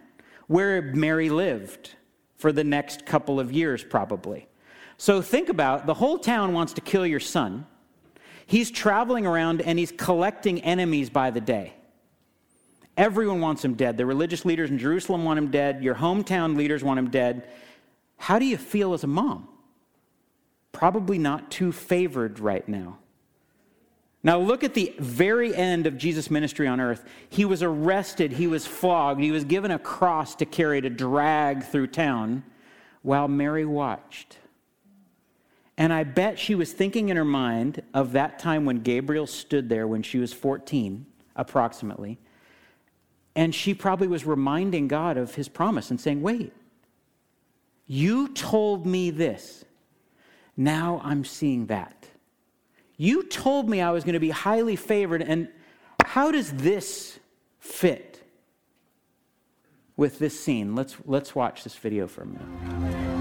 where 0.48 0.82
Mary 0.82 1.30
lived 1.30 1.92
for 2.36 2.52
the 2.52 2.64
next 2.64 3.06
couple 3.06 3.40
of 3.40 3.52
years, 3.52 3.84
probably. 3.84 4.48
So 4.98 5.22
think 5.22 5.50
about 5.50 5.86
the 5.86 5.94
whole 5.94 6.18
town 6.18 6.54
wants 6.54 6.74
to 6.74 6.82
kill 6.82 7.06
your 7.06 7.20
son. 7.20 7.66
He's 8.46 8.72
traveling 8.72 9.26
around 9.26 9.62
and 9.62 9.80
he's 9.80 9.92
collecting 9.92 10.62
enemies 10.62 11.10
by 11.10 11.32
the 11.32 11.42
day. 11.42 11.74
Everyone 12.96 13.42
wants 13.42 13.66
him 13.66 13.74
dead. 13.74 13.98
The 13.98 14.06
religious 14.06 14.46
leaders 14.46 14.70
in 14.70 14.78
Jerusalem 14.78 15.26
want 15.26 15.40
him 15.40 15.50
dead. 15.50 15.84
Your 15.84 15.96
hometown 15.96 16.56
leaders 16.56 16.84
want 16.84 17.00
him 17.00 17.10
dead. 17.10 17.48
How 18.18 18.38
do 18.38 18.46
you 18.46 18.58
feel 18.58 18.94
as 18.94 19.04
a 19.04 19.08
mom? 19.08 19.48
Probably 20.72 21.18
not 21.18 21.50
too 21.50 21.72
favored 21.72 22.40
right 22.40 22.68
now. 22.68 23.00
Now, 24.26 24.40
look 24.40 24.64
at 24.64 24.74
the 24.74 24.96
very 25.00 25.54
end 25.54 25.86
of 25.86 25.98
Jesus' 25.98 26.32
ministry 26.32 26.66
on 26.66 26.80
earth. 26.80 27.04
He 27.30 27.44
was 27.44 27.62
arrested, 27.62 28.32
he 28.32 28.48
was 28.48 28.66
flogged, 28.66 29.20
he 29.20 29.32
was 29.32 29.44
given 29.44 29.70
a 29.70 29.80
cross 29.80 30.36
to 30.36 30.46
carry 30.46 30.80
to 30.80 30.90
drag 30.90 31.66
through 31.66 31.88
town 31.88 32.44
while 33.02 33.28
Mary 33.28 33.66
watched. 33.66 34.38
And 35.78 35.92
I 35.92 36.04
bet 36.04 36.38
she 36.38 36.56
was 36.56 36.72
thinking 36.72 37.10
in 37.10 37.18
her 37.18 37.26
mind 37.26 37.82
of 37.94 38.12
that 38.12 38.38
time 38.40 38.66
when 38.66 38.82
Gabriel 38.82 39.26
stood 39.26 39.70
there 39.70 39.88
when 39.88 40.04
she 40.04 40.20
was 40.20 40.32
14, 40.32 41.06
approximately, 41.36 42.20
and 43.36 43.56
she 43.56 43.74
probably 43.74 44.08
was 44.08 44.26
reminding 44.26 44.88
God 44.88 45.18
of 45.18 45.34
his 45.36 45.50
promise 45.50 45.90
and 45.90 46.00
saying, 46.00 46.22
Wait, 46.22 46.54
you 47.88 48.28
told 48.30 48.86
me 48.86 49.10
this. 49.10 49.66
Now 50.56 51.02
I'm 51.04 51.26
seeing 51.26 51.66
that. 51.68 52.08
You 52.96 53.24
told 53.24 53.68
me 53.68 53.82
I 53.82 53.90
was 53.90 54.04
going 54.04 54.14
to 54.14 54.20
be 54.20 54.30
highly 54.30 54.76
favored, 54.76 55.24
and 55.24 55.48
how 56.06 56.32
does 56.32 56.52
this 56.52 57.20
fit 57.60 58.22
with 59.98 60.20
this 60.20 60.40
scene? 60.40 60.76
Let's, 60.76 60.96
let's 61.06 61.34
watch 61.34 61.64
this 61.64 61.76
video 61.76 62.08
for 62.08 62.22
a 62.22 62.26
minute. 62.28 63.13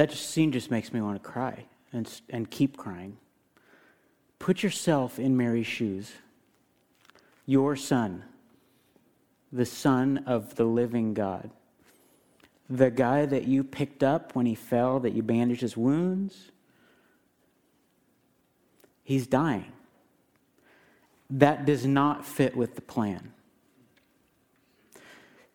That 0.00 0.10
scene 0.12 0.50
just 0.50 0.70
makes 0.70 0.94
me 0.94 1.00
want 1.02 1.22
to 1.22 1.30
cry 1.30 1.66
and, 1.92 2.10
and 2.30 2.50
keep 2.50 2.78
crying. 2.78 3.18
Put 4.38 4.62
yourself 4.62 5.18
in 5.18 5.36
Mary's 5.36 5.66
shoes. 5.66 6.10
Your 7.44 7.76
son, 7.76 8.24
the 9.52 9.66
son 9.66 10.24
of 10.24 10.54
the 10.54 10.64
living 10.64 11.12
God, 11.12 11.50
the 12.70 12.90
guy 12.90 13.26
that 13.26 13.44
you 13.44 13.62
picked 13.62 14.02
up 14.02 14.34
when 14.34 14.46
he 14.46 14.54
fell, 14.54 15.00
that 15.00 15.12
you 15.12 15.22
bandaged 15.22 15.60
his 15.60 15.76
wounds, 15.76 16.50
he's 19.04 19.26
dying. 19.26 19.70
That 21.28 21.66
does 21.66 21.84
not 21.84 22.24
fit 22.24 22.56
with 22.56 22.74
the 22.74 22.80
plan. 22.80 23.34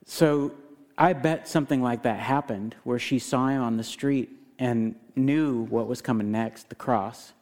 So 0.05 0.51
I 0.97 1.13
bet 1.13 1.47
something 1.47 1.81
like 1.81 2.03
that 2.03 2.19
happened 2.19 2.75
where 2.83 2.99
she 2.99 3.19
saw 3.19 3.47
him 3.47 3.61
on 3.61 3.77
the 3.77 3.83
street 3.83 4.29
and 4.57 4.95
knew 5.15 5.63
what 5.63 5.87
was 5.87 6.01
coming 6.01 6.31
next 6.31 6.69
the 6.69 6.75
cross 6.75 7.33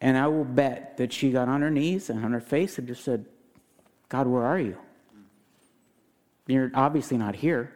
And 0.00 0.16
I 0.16 0.26
will 0.26 0.44
bet 0.44 0.96
that 0.98 1.12
she 1.12 1.30
got 1.30 1.48
on 1.48 1.62
her 1.62 1.70
knees 1.70 2.10
and 2.10 2.24
on 2.24 2.32
her 2.32 2.40
face 2.40 2.78
and 2.78 2.86
just 2.86 3.04
said, 3.04 3.24
God, 4.08 4.26
where 4.26 4.44
are 4.44 4.58
you? 4.58 4.76
You're 6.46 6.70
obviously 6.74 7.16
not 7.16 7.34
here. 7.34 7.72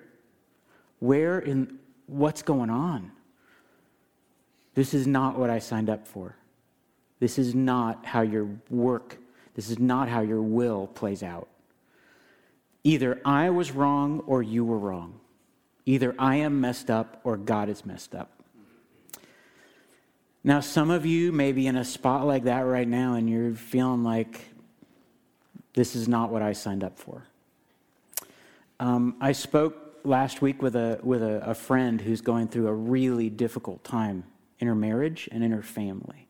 Where 0.98 1.38
in 1.38 1.78
what's 2.06 2.42
going 2.42 2.70
on? 2.70 3.10
This 4.74 4.94
is 4.94 5.06
not 5.06 5.38
what 5.38 5.50
I 5.50 5.58
signed 5.58 5.90
up 5.90 6.06
for. 6.06 6.36
This 7.18 7.38
is 7.38 7.54
not 7.54 8.04
how 8.04 8.20
your 8.20 8.48
work, 8.68 9.18
this 9.54 9.70
is 9.70 9.78
not 9.78 10.08
how 10.08 10.20
your 10.20 10.42
will 10.42 10.86
plays 10.86 11.22
out. 11.22 11.48
Either 12.84 13.20
I 13.24 13.50
was 13.50 13.72
wrong 13.72 14.20
or 14.26 14.42
you 14.42 14.64
were 14.64 14.78
wrong. 14.78 15.20
Either 15.86 16.14
I 16.18 16.36
am 16.36 16.60
messed 16.60 16.90
up 16.90 17.20
or 17.24 17.36
God 17.36 17.68
is 17.68 17.84
messed 17.84 18.14
up. 18.14 18.30
Now, 20.42 20.60
some 20.60 20.90
of 20.90 21.04
you 21.04 21.32
may 21.32 21.52
be 21.52 21.66
in 21.66 21.76
a 21.76 21.84
spot 21.84 22.26
like 22.26 22.44
that 22.44 22.60
right 22.60 22.88
now 22.88 23.14
and 23.14 23.28
you're 23.28 23.54
feeling 23.54 24.02
like 24.02 24.40
this 25.74 25.94
is 25.94 26.08
not 26.08 26.30
what 26.30 26.42
I 26.42 26.52
signed 26.52 26.82
up 26.82 26.98
for. 26.98 27.24
Um, 28.78 29.16
I 29.20 29.32
spoke 29.32 30.00
last 30.04 30.40
week 30.40 30.62
with, 30.62 30.76
a, 30.76 30.98
with 31.02 31.22
a, 31.22 31.42
a 31.50 31.54
friend 31.54 32.00
who's 32.00 32.22
going 32.22 32.48
through 32.48 32.68
a 32.68 32.74
really 32.74 33.28
difficult 33.28 33.84
time 33.84 34.24
in 34.58 34.66
her 34.66 34.74
marriage 34.74 35.28
and 35.30 35.44
in 35.44 35.52
her 35.52 35.62
family. 35.62 36.28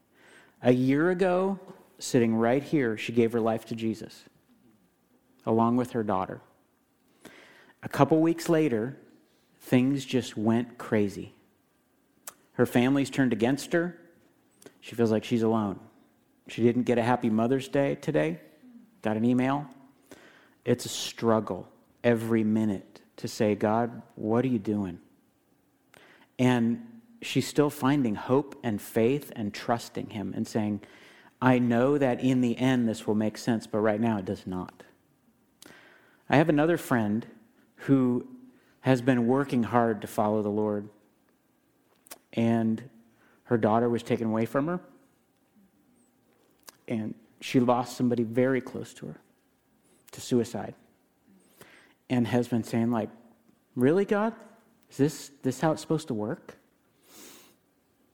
A 0.63 0.73
year 0.73 1.11
ago, 1.11 1.59
sitting 1.99 2.35
right 2.35 2.63
here, 2.63 2.97
she 2.97 3.13
gave 3.13 3.33
her 3.33 3.41
life 3.41 3.65
to 3.67 3.77
Jesus, 3.77 4.25
along 5.47 5.77
with 5.77 5.93
her 5.93 6.03
daughter. 6.03 6.41
A 7.83 7.89
couple 7.89 8.21
weeks 8.21 8.49
later, 8.49 8.97
things 9.61 10.05
just 10.05 10.37
went 10.37 10.79
crazy. 10.79 11.35
Her 12.53 12.67
family's 12.67 13.11
turned 13.11 13.33
against 13.33 13.73
her. 13.73 13.99
She 14.81 14.95
feels 14.95 15.11
like 15.11 15.25
she's 15.25 15.43
alone. 15.43 15.81
She 16.49 16.63
didn't 16.63 16.83
get 16.83 16.99
a 16.99 17.03
happy 17.03 17.31
Mother's 17.31 17.69
Day 17.69 17.95
today. 17.95 18.41
Got 19.03 19.17
an 19.17 19.25
email. 19.25 19.67
It's 20.65 20.85
a 20.85 20.91
struggle 20.91 21.69
every 22.05 22.45
minute 22.45 23.01
to 23.19 23.29
say, 23.29 23.55
God, 23.55 24.03
what 24.15 24.45
are 24.45 24.49
you 24.49 24.59
doing? 24.59 24.99
And 26.39 26.87
she's 27.23 27.47
still 27.47 27.71
finding 27.71 28.15
hope 28.15 28.59
and 28.63 28.81
faith 28.81 29.33
and 29.37 29.53
trusting 29.55 30.11
Him 30.11 30.33
and 30.35 30.47
saying, 30.47 30.81
I 31.41 31.59
know 31.59 31.99
that 31.99 32.21
in 32.21 32.41
the 32.41 32.57
end 32.59 32.89
this 32.89 33.07
will 33.07 33.15
make 33.15 33.39
sense, 33.39 33.67
but 33.67 33.79
right 33.79 34.01
now 34.01 34.19
it 34.19 34.25
does 34.25 34.47
not. 34.47 34.83
I 36.31 36.37
have 36.37 36.49
another 36.49 36.77
friend 36.77 37.27
who 37.75 38.27
has 38.83 39.03
been 39.03 39.27
working 39.27 39.65
hard 39.65 40.01
to 40.03 40.07
follow 40.07 40.43
the 40.43 40.49
Lord, 40.49 40.89
and 42.33 42.83
her 43.45 43.59
daughter 43.59 43.89
was 43.89 44.05
taken 44.05 44.29
away 44.29 44.47
from 44.47 44.69
her, 44.69 44.81
and 46.87 47.17
she 47.41 47.59
lost 47.59 47.97
somebody 47.97 48.23
very 48.23 48.61
close 48.61 48.95
to 48.95 49.07
her 49.07 49.17
to 50.13 50.21
suicide, 50.21 50.75
and 52.09 52.29
has 52.29 52.47
been 52.47 52.63
saying, 52.63 52.93
like, 52.93 53.11
really, 53.75 54.05
God? 54.05 54.33
Is 54.89 54.97
this, 54.97 55.31
this 55.43 55.61
how 55.61 55.73
it's 55.73 55.81
supposed 55.81 56.09
to 56.09 56.15
work? 56.15 56.57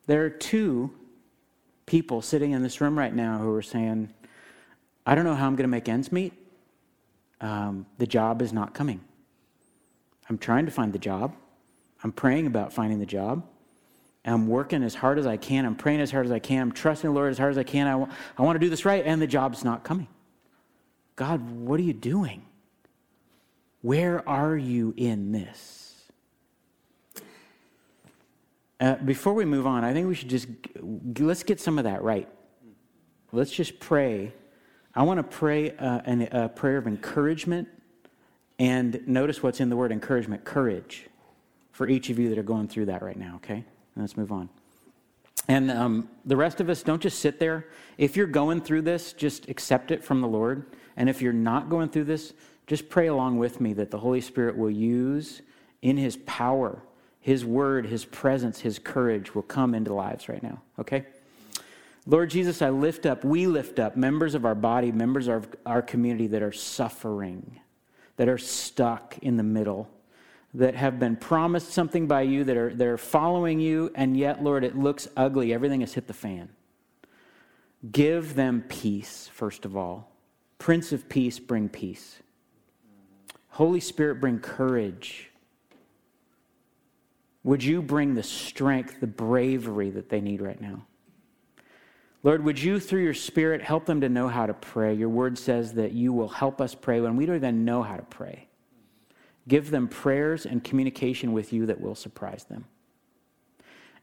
There 0.07 0.25
are 0.25 0.31
two 0.31 0.91
people 1.85 2.23
sitting 2.23 2.53
in 2.53 2.63
this 2.63 2.81
room 2.81 2.99
right 2.99 3.15
now 3.15 3.39
who 3.39 3.53
are 3.55 3.63
saying, 3.63 4.09
I 5.05 5.15
don't 5.15 5.25
know 5.25 5.35
how 5.35 5.47
I'm 5.47 5.55
going 5.55 5.65
to 5.65 5.69
make 5.69 5.89
ends 5.89 6.11
meet. 6.11 6.33
Um, 7.41 7.87
the 7.99 8.07
job 8.07 8.43
is 8.43 8.53
not 8.53 8.75
coming. 8.75 9.01
I'm 10.29 10.39
trying 10.39 10.67
to 10.67 10.73
find 10.73 10.93
the 10.93 10.99
job. 10.99 11.35
I'm 12.03 12.13
praying 12.13 12.47
about 12.47 12.73
finding 12.73 12.99
the 12.99 13.07
job. 13.07 13.47
I'm 14.25 14.49
working 14.49 14.83
as 14.83 14.95
hard 14.95 15.19
as 15.19 15.27
I 15.27 15.37
can. 15.37 15.65
I'm 15.65 15.77
praying 15.77 16.01
as 16.01 16.11
hard 16.11 16.27
as 16.27 16.33
I 16.33 16.41
can. 16.41 16.63
I'm 16.63 16.73
trusting 16.73 17.09
the 17.09 17.15
Lord 17.15 17.31
as 17.31 17.39
hard 17.39 17.53
as 17.53 17.59
I 17.59 17.63
can. 17.63 17.87
I, 17.87 17.93
w- 17.93 18.13
I 18.37 18.43
want 18.43 18.57
to 18.57 18.61
do 18.61 18.69
this 18.69 18.85
right, 18.85 19.05
and 19.07 19.23
the 19.23 19.27
job's 19.27 19.65
not 19.65 19.85
coming. 19.85 20.09
God, 21.15 21.49
what 21.49 21.79
are 21.79 21.85
you 21.85 21.93
doing? 21.93 22.45
Where 23.83 24.29
are 24.29 24.57
you 24.57 24.95
in 24.97 25.31
this? 25.31 25.95
Uh, 28.81 28.97
before 28.97 29.33
we 29.33 29.45
move 29.45 29.67
on, 29.67 29.85
I 29.85 29.93
think 29.93 30.09
we 30.09 30.15
should 30.15 30.29
just 30.29 30.49
let's 30.83 31.43
get 31.45 31.61
some 31.61 31.79
of 31.79 31.85
that 31.85 32.03
right. 32.03 32.29
Let's 33.33 33.51
just 33.51 33.79
pray. 33.81 34.33
I 34.97 35.03
want 35.03 35.19
to 35.19 35.23
pray 35.23 35.73
uh, 35.73 36.01
an, 36.05 36.23
a 36.33 36.49
prayer 36.49 36.79
of 36.79 36.87
encouragement, 36.87 37.69
and 38.59 39.07
notice 39.07 39.43
what's 39.43 39.61
in 39.61 39.69
the 39.69 39.77
word 39.77 39.93
encouragement: 39.93 40.45
courage, 40.45 41.07
for 41.73 41.89
each 41.89 42.11
of 42.11 42.19
you 42.19 42.31
that 42.31 42.39
are 42.39 42.43
going 42.43 42.69
through 42.69 42.87
that 42.87 43.03
right 43.03 43.17
now. 43.17 43.37
Okay, 43.37 43.55
and 43.55 43.65
let's 43.97 44.17
move 44.17 44.33
on. 44.33 44.49
And 45.49 45.71
um, 45.71 46.09
the 46.25 46.37
rest 46.37 46.61
of 46.61 46.69
us, 46.69 46.83
don't 46.83 47.01
just 47.01 47.21
sit 47.21 47.39
there. 47.39 47.67
If 47.99 48.17
you're 48.17 48.27
going 48.27 48.61
through 48.61 48.83
this, 48.83 49.13
just 49.13 49.49
accept 49.49 49.91
it 49.91 50.03
from 50.03 50.21
the 50.21 50.27
Lord. 50.27 50.67
And 50.97 51.09
if 51.09 51.23
you're 51.23 51.33
not 51.33 51.69
going 51.69 51.91
through 51.91 52.05
this, 52.05 52.33
just 52.67 52.89
pray 52.89 53.07
along 53.07 53.39
with 53.39 53.61
me 53.61 53.75
that 53.75 53.91
the 53.91 53.99
Holy 53.99 54.21
Spirit 54.21 54.57
will 54.57 54.71
use 54.71 55.43
in 55.83 55.99
His 55.99 56.17
power 56.27 56.83
his 57.27 57.45
word, 57.45 57.87
His 57.87 58.05
presence, 58.05 58.61
His 58.61 58.79
courage 58.79 59.35
will 59.35 59.43
come 59.43 59.75
into 59.75 59.93
lives 59.93 60.29
right 60.29 60.41
now, 60.45 60.63
okay? 60.79 61.07
Lord 62.07 62.31
Jesus, 62.31 62.63
I 62.63 62.71
lift 62.71 63.05
up, 63.05 63.25
we 63.25 63.47
lift 63.49 63.81
up 63.81 63.97
members 63.97 64.35
of 64.35 64.45
our 64.45 64.55
body, 64.55 64.93
members 64.93 65.27
of 65.27 65.49
our 65.67 65.83
community 65.83 66.29
that 66.29 66.43
are 66.43 66.53
suffering, 66.53 67.61
that 68.17 68.29
are 68.29 68.39
stuck 68.39 69.19
in 69.23 69.37
the 69.37 69.43
middle, 69.43 69.89
that 70.55 70.77
have 70.77 71.01
been 71.01 71.17
promised 71.17 71.73
something 71.73 72.07
by 72.07 72.23
you, 72.23 72.45
that 72.45 72.57
are, 72.57 72.93
are 72.93 72.97
following 72.97 73.59
you, 73.59 73.91
and 73.97 74.17
yet, 74.17 74.43
Lord, 74.43 74.63
it 74.63 74.79
looks 74.79 75.09
ugly. 75.17 75.53
Everything 75.53 75.81
has 75.81 75.95
hit 75.95 76.07
the 76.07 76.15
fan. 76.15 76.49
Give 77.91 78.35
them 78.35 78.65
peace, 78.69 79.29
first 79.33 79.65
of 79.65 79.77
all. 79.77 80.13
Prince 80.59 80.93
of 80.93 81.09
Peace, 81.09 81.39
bring 81.39 81.69
peace. 81.69 82.21
Holy 83.49 83.81
Spirit, 83.81 84.21
bring 84.21 84.39
courage. 84.39 85.31
Would 87.43 87.63
you 87.63 87.83
bring 87.83 88.15
the 88.15 88.23
strength, 88.23 89.01
the 89.01 89.07
bravery 89.07 89.91
that 89.91 90.09
they 90.09 90.21
need 90.21 90.41
right 90.41 90.61
now? 90.61 90.87
Lord, 92.23 92.45
would 92.45 92.61
you, 92.61 92.81
through 92.81 93.03
your 93.03 93.15
Spirit, 93.15 93.63
help 93.63 93.87
them 93.87 94.01
to 94.01 94.09
know 94.09 94.29
how 94.29 94.47
to 94.47 94.55
pray? 94.55 94.95
Your 94.95 95.09
word 95.09 95.39
says 95.39 95.75
that 95.75 95.93
you 95.93 96.13
will 96.13 96.29
help 96.29 96.61
us 96.61 96.75
pray 96.75 97.01
when 97.01 97.17
we 97.17 97.27
don't 97.27 97.37
even 97.37 97.65
know 97.65 97.83
how 97.83 97.97
to 97.97 98.03
pray. 98.03 98.49
Give 99.47 99.71
them 99.71 99.87
prayers 99.87 100.45
and 100.45 100.65
communication 100.65 101.33
with 101.33 101.53
you 101.53 101.67
that 101.67 101.81
will 101.81 101.95
surprise 101.95 102.45
them. 102.45 102.65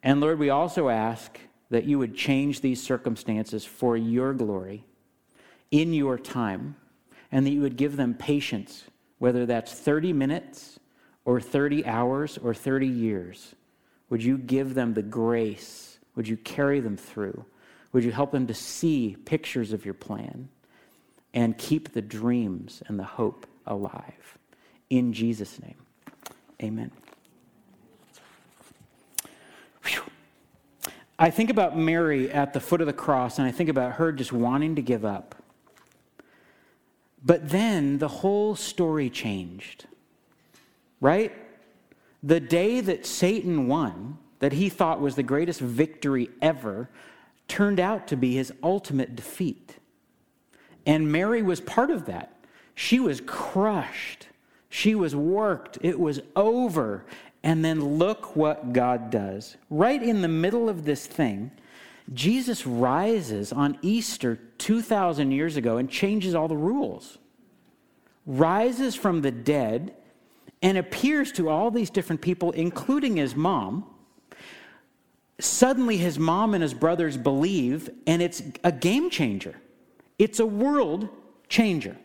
And 0.02 0.21
Lord, 0.21 0.39
we 0.39 0.49
also 0.49 0.89
ask 0.89 1.38
that 1.69 1.86
you 1.86 1.99
would 1.99 2.15
change 2.15 2.62
these 2.62 2.82
circumstances 2.82 3.65
for 3.65 3.97
your 3.97 4.34
glory 4.34 4.86
in 5.71 5.93
your 5.93 6.19
time, 6.19 6.76
and 7.32 7.45
that 7.45 7.49
you 7.49 7.62
would 7.62 7.78
give 7.78 7.97
them 7.97 8.13
patience, 8.13 8.84
whether 9.17 9.45
that's 9.45 9.73
30 9.73 10.13
minutes 10.13 10.80
or 11.26 11.41
30 11.41 11.86
hours 11.86 12.38
or 12.38 12.54
30 12.54 12.86
years, 12.86 13.56
would 14.10 14.23
you 14.23 14.38
give 14.38 14.76
them 14.76 14.93
the 14.93 15.02
grace? 15.02 15.97
Would 16.15 16.28
you 16.28 16.38
carry 16.38 16.80
them 16.80 16.95
through? 16.95 17.43
Would 17.93 18.03
you 18.03 18.12
help 18.12 18.32
them 18.32 18.47
to 18.47 18.53
see 18.53 19.15
pictures 19.25 19.71
of 19.71 19.86
your 19.86 19.93
plan 19.93 20.49
and 21.34 21.58
keep 21.58 21.93
the 21.93 22.01
dreams 22.01 22.84
and 22.88 22.99
the 22.99 23.03
hope 23.03 23.47
alive? 23.65 24.38
In 24.89 25.13
Jesus' 25.13 25.62
name, 25.62 25.77
amen. 26.62 26.91
Whew. 29.86 30.01
I 31.17 31.29
think 31.29 31.49
about 31.49 31.77
Mary 31.77 32.29
at 32.29 32.53
the 32.53 32.60
foot 32.60 32.82
of 32.82 32.88
the 32.88 32.93
cross, 32.93 33.39
and 33.39 33.47
I 33.47 33.51
think 33.51 33.69
about 33.69 33.93
her 33.93 34.12
just 34.12 34.34
wanting 34.34 34.75
to 34.75 34.82
give 34.82 35.06
up. 35.06 35.36
But 37.23 37.49
then 37.49 37.99
the 37.99 38.10
whole 38.10 38.56
story 38.56 39.10
changed 39.10 39.86
right? 41.03 41.34
The 42.23 42.39
day 42.39 42.79
that 42.79 43.06
Satan 43.06 43.67
won, 43.67 44.17
that 44.39 44.53
he 44.53 44.69
thought 44.69 45.01
was 45.01 45.15
the 45.15 45.23
greatest 45.23 45.60
victory 45.60 46.29
ever, 46.41 46.89
turned 47.47 47.79
out 47.79 48.08
to 48.08 48.17
be 48.17 48.34
his 48.36 48.51
ultimate 48.63 49.15
defeat. 49.15 49.77
And 50.86 51.12
Mary 51.12 51.41
was 51.41 51.62
part 51.62 51.91
of 51.91 52.06
that. 52.06 52.34
She 52.75 52.99
was 52.99 53.21
crushed. 53.21 54.27
She 54.69 54.95
was 54.95 55.15
worked. 55.15 55.77
It 55.82 55.99
was 55.99 56.19
over. 56.36 57.06
And 57.43 57.63
then 57.63 57.97
look 57.97 58.36
what 58.36 58.73
God 58.73 59.10
does. 59.10 59.58
Right 59.69 60.01
in 60.01 60.21
the 60.21 60.27
middle 60.27 60.69
of 60.69 60.86
this 60.86 61.06
thing, 61.06 61.51
Jesus 62.13 62.65
rises 62.65 63.53
on 63.53 63.77
Easter 63.82 64.39
2,000 64.58 65.32
years 65.32 65.56
ago 65.56 65.77
and 65.77 65.89
changes 65.89 66.36
all 66.36 66.47
the 66.47 66.58
rules. 66.58 67.17
Rises 68.25 68.95
from 68.95 69.21
the 69.21 69.32
dead 69.32 69.93
and 70.62 70.77
appears 70.77 71.32
to 71.34 71.49
all 71.49 71.71
these 71.71 71.89
different 71.89 72.21
people, 72.21 72.51
including 72.51 73.17
his 73.17 73.36
mom. 73.36 73.86
Suddenly, 75.43 75.97
his 75.97 76.17
mom 76.17 76.53
and 76.53 76.63
his 76.63 76.73
brothers 76.73 77.17
believe, 77.17 77.89
and 78.08 78.21
it's 78.21 78.41
a 78.63 78.71
game 78.71 79.10
changer. 79.10 79.53
It's 80.17 80.39
a 80.39 80.45
world 80.45 81.10
changer. 81.49 81.97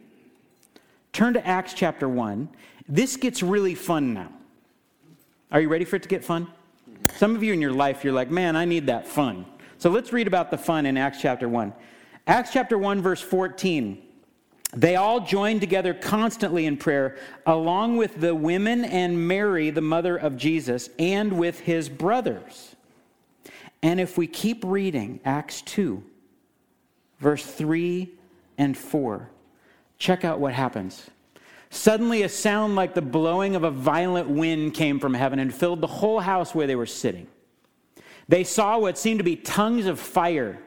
Turn 1.12 1.34
to 1.34 1.46
Acts 1.46 1.72
chapter 1.72 2.08
1. 2.08 2.48
This 2.88 3.16
gets 3.16 3.40
really 3.40 3.76
fun 3.76 4.12
now. 4.12 4.32
Are 5.52 5.60
you 5.60 5.68
ready 5.68 5.84
for 5.84 5.94
it 5.94 6.02
to 6.02 6.08
get 6.08 6.24
fun? 6.24 6.48
Some 7.14 7.36
of 7.36 7.44
you 7.44 7.52
in 7.52 7.60
your 7.60 7.70
life, 7.70 8.02
you're 8.02 8.12
like, 8.12 8.28
man, 8.28 8.56
I 8.56 8.64
need 8.64 8.86
that 8.88 9.06
fun. 9.06 9.46
So 9.78 9.88
let's 9.88 10.12
read 10.12 10.26
about 10.26 10.50
the 10.50 10.58
fun 10.58 10.84
in 10.84 10.96
Acts 10.96 11.20
chapter 11.20 11.48
1. 11.48 11.72
Acts 12.26 12.52
chapter 12.52 12.76
1, 12.76 13.00
verse 13.00 13.20
14. 13.20 14.02
They 14.74 14.96
all 14.96 15.20
joined 15.20 15.60
together 15.60 15.94
constantly 15.94 16.66
in 16.66 16.76
prayer, 16.76 17.16
along 17.46 17.98
with 17.98 18.20
the 18.20 18.34
women 18.34 18.84
and 18.84 19.28
Mary, 19.28 19.70
the 19.70 19.80
mother 19.80 20.16
of 20.16 20.36
Jesus, 20.36 20.90
and 20.98 21.38
with 21.38 21.60
his 21.60 21.88
brothers. 21.88 22.74
And 23.82 24.00
if 24.00 24.18
we 24.18 24.26
keep 24.26 24.64
reading 24.64 25.20
Acts 25.24 25.62
2, 25.62 26.02
verse 27.20 27.44
3 27.44 28.10
and 28.56 28.76
4, 28.76 29.30
check 29.98 30.24
out 30.24 30.40
what 30.40 30.52
happens. 30.52 31.08
Suddenly, 31.70 32.22
a 32.22 32.28
sound 32.28 32.76
like 32.76 32.94
the 32.94 33.02
blowing 33.02 33.54
of 33.54 33.62
a 33.62 33.70
violent 33.70 34.28
wind 34.28 34.74
came 34.74 34.98
from 34.98 35.14
heaven 35.14 35.38
and 35.38 35.54
filled 35.54 35.80
the 35.80 35.86
whole 35.86 36.20
house 36.20 36.54
where 36.54 36.66
they 36.66 36.76
were 36.76 36.86
sitting. 36.86 37.26
They 38.26 38.44
saw 38.44 38.78
what 38.78 38.98
seemed 38.98 39.20
to 39.20 39.24
be 39.24 39.36
tongues 39.36 39.86
of 39.86 40.00
fire 40.00 40.58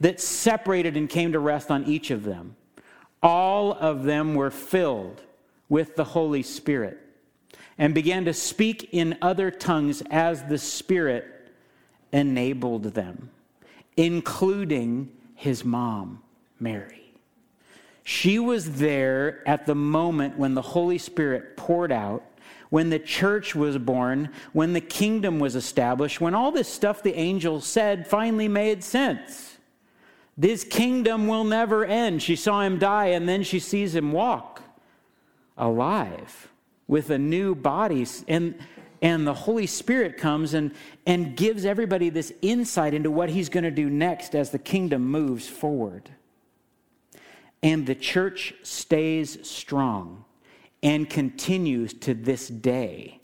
that 0.00 0.20
separated 0.20 0.96
and 0.96 1.08
came 1.08 1.32
to 1.32 1.38
rest 1.38 1.70
on 1.70 1.84
each 1.84 2.10
of 2.10 2.24
them. 2.24 2.56
All 3.22 3.72
of 3.72 4.04
them 4.04 4.34
were 4.34 4.50
filled 4.50 5.22
with 5.68 5.96
the 5.96 6.04
Holy 6.04 6.42
Spirit 6.42 6.98
and 7.78 7.94
began 7.94 8.26
to 8.26 8.34
speak 8.34 8.90
in 8.92 9.16
other 9.22 9.50
tongues 9.50 10.02
as 10.10 10.44
the 10.44 10.58
Spirit 10.58 11.33
enabled 12.14 12.84
them, 12.94 13.28
including 13.96 15.10
his 15.34 15.64
mom, 15.64 16.22
Mary. 16.60 17.12
She 18.04 18.38
was 18.38 18.76
there 18.76 19.42
at 19.46 19.66
the 19.66 19.74
moment 19.74 20.38
when 20.38 20.54
the 20.54 20.62
Holy 20.62 20.96
Spirit 20.96 21.56
poured 21.56 21.90
out, 21.90 22.22
when 22.70 22.90
the 22.90 23.00
church 23.00 23.54
was 23.54 23.78
born, 23.78 24.30
when 24.52 24.74
the 24.74 24.80
kingdom 24.80 25.40
was 25.40 25.56
established, 25.56 26.20
when 26.20 26.34
all 26.34 26.52
this 26.52 26.68
stuff 26.68 27.02
the 27.02 27.14
angel 27.14 27.60
said 27.60 28.06
finally 28.06 28.48
made 28.48 28.84
sense. 28.84 29.58
This 30.36 30.62
kingdom 30.64 31.26
will 31.26 31.44
never 31.44 31.84
end. 31.84 32.22
She 32.22 32.36
saw 32.36 32.62
him 32.62 32.78
die, 32.78 33.06
and 33.06 33.28
then 33.28 33.42
she 33.42 33.58
sees 33.58 33.94
him 33.94 34.12
walk 34.12 34.62
alive 35.56 36.48
with 36.86 37.10
a 37.10 37.18
new 37.18 37.54
body. 37.54 38.06
And, 38.28 38.54
and 39.04 39.26
the 39.26 39.34
Holy 39.34 39.66
Spirit 39.66 40.16
comes 40.16 40.54
and, 40.54 40.72
and 41.04 41.36
gives 41.36 41.66
everybody 41.66 42.08
this 42.08 42.32
insight 42.40 42.94
into 42.94 43.10
what 43.10 43.28
he's 43.28 43.50
going 43.50 43.64
to 43.64 43.70
do 43.70 43.90
next 43.90 44.34
as 44.34 44.48
the 44.48 44.58
kingdom 44.58 45.04
moves 45.04 45.46
forward. 45.46 46.08
And 47.62 47.86
the 47.86 47.94
church 47.94 48.54
stays 48.62 49.46
strong 49.46 50.24
and 50.82 51.08
continues 51.08 51.92
to 51.92 52.14
this 52.14 52.48
day 52.48 53.20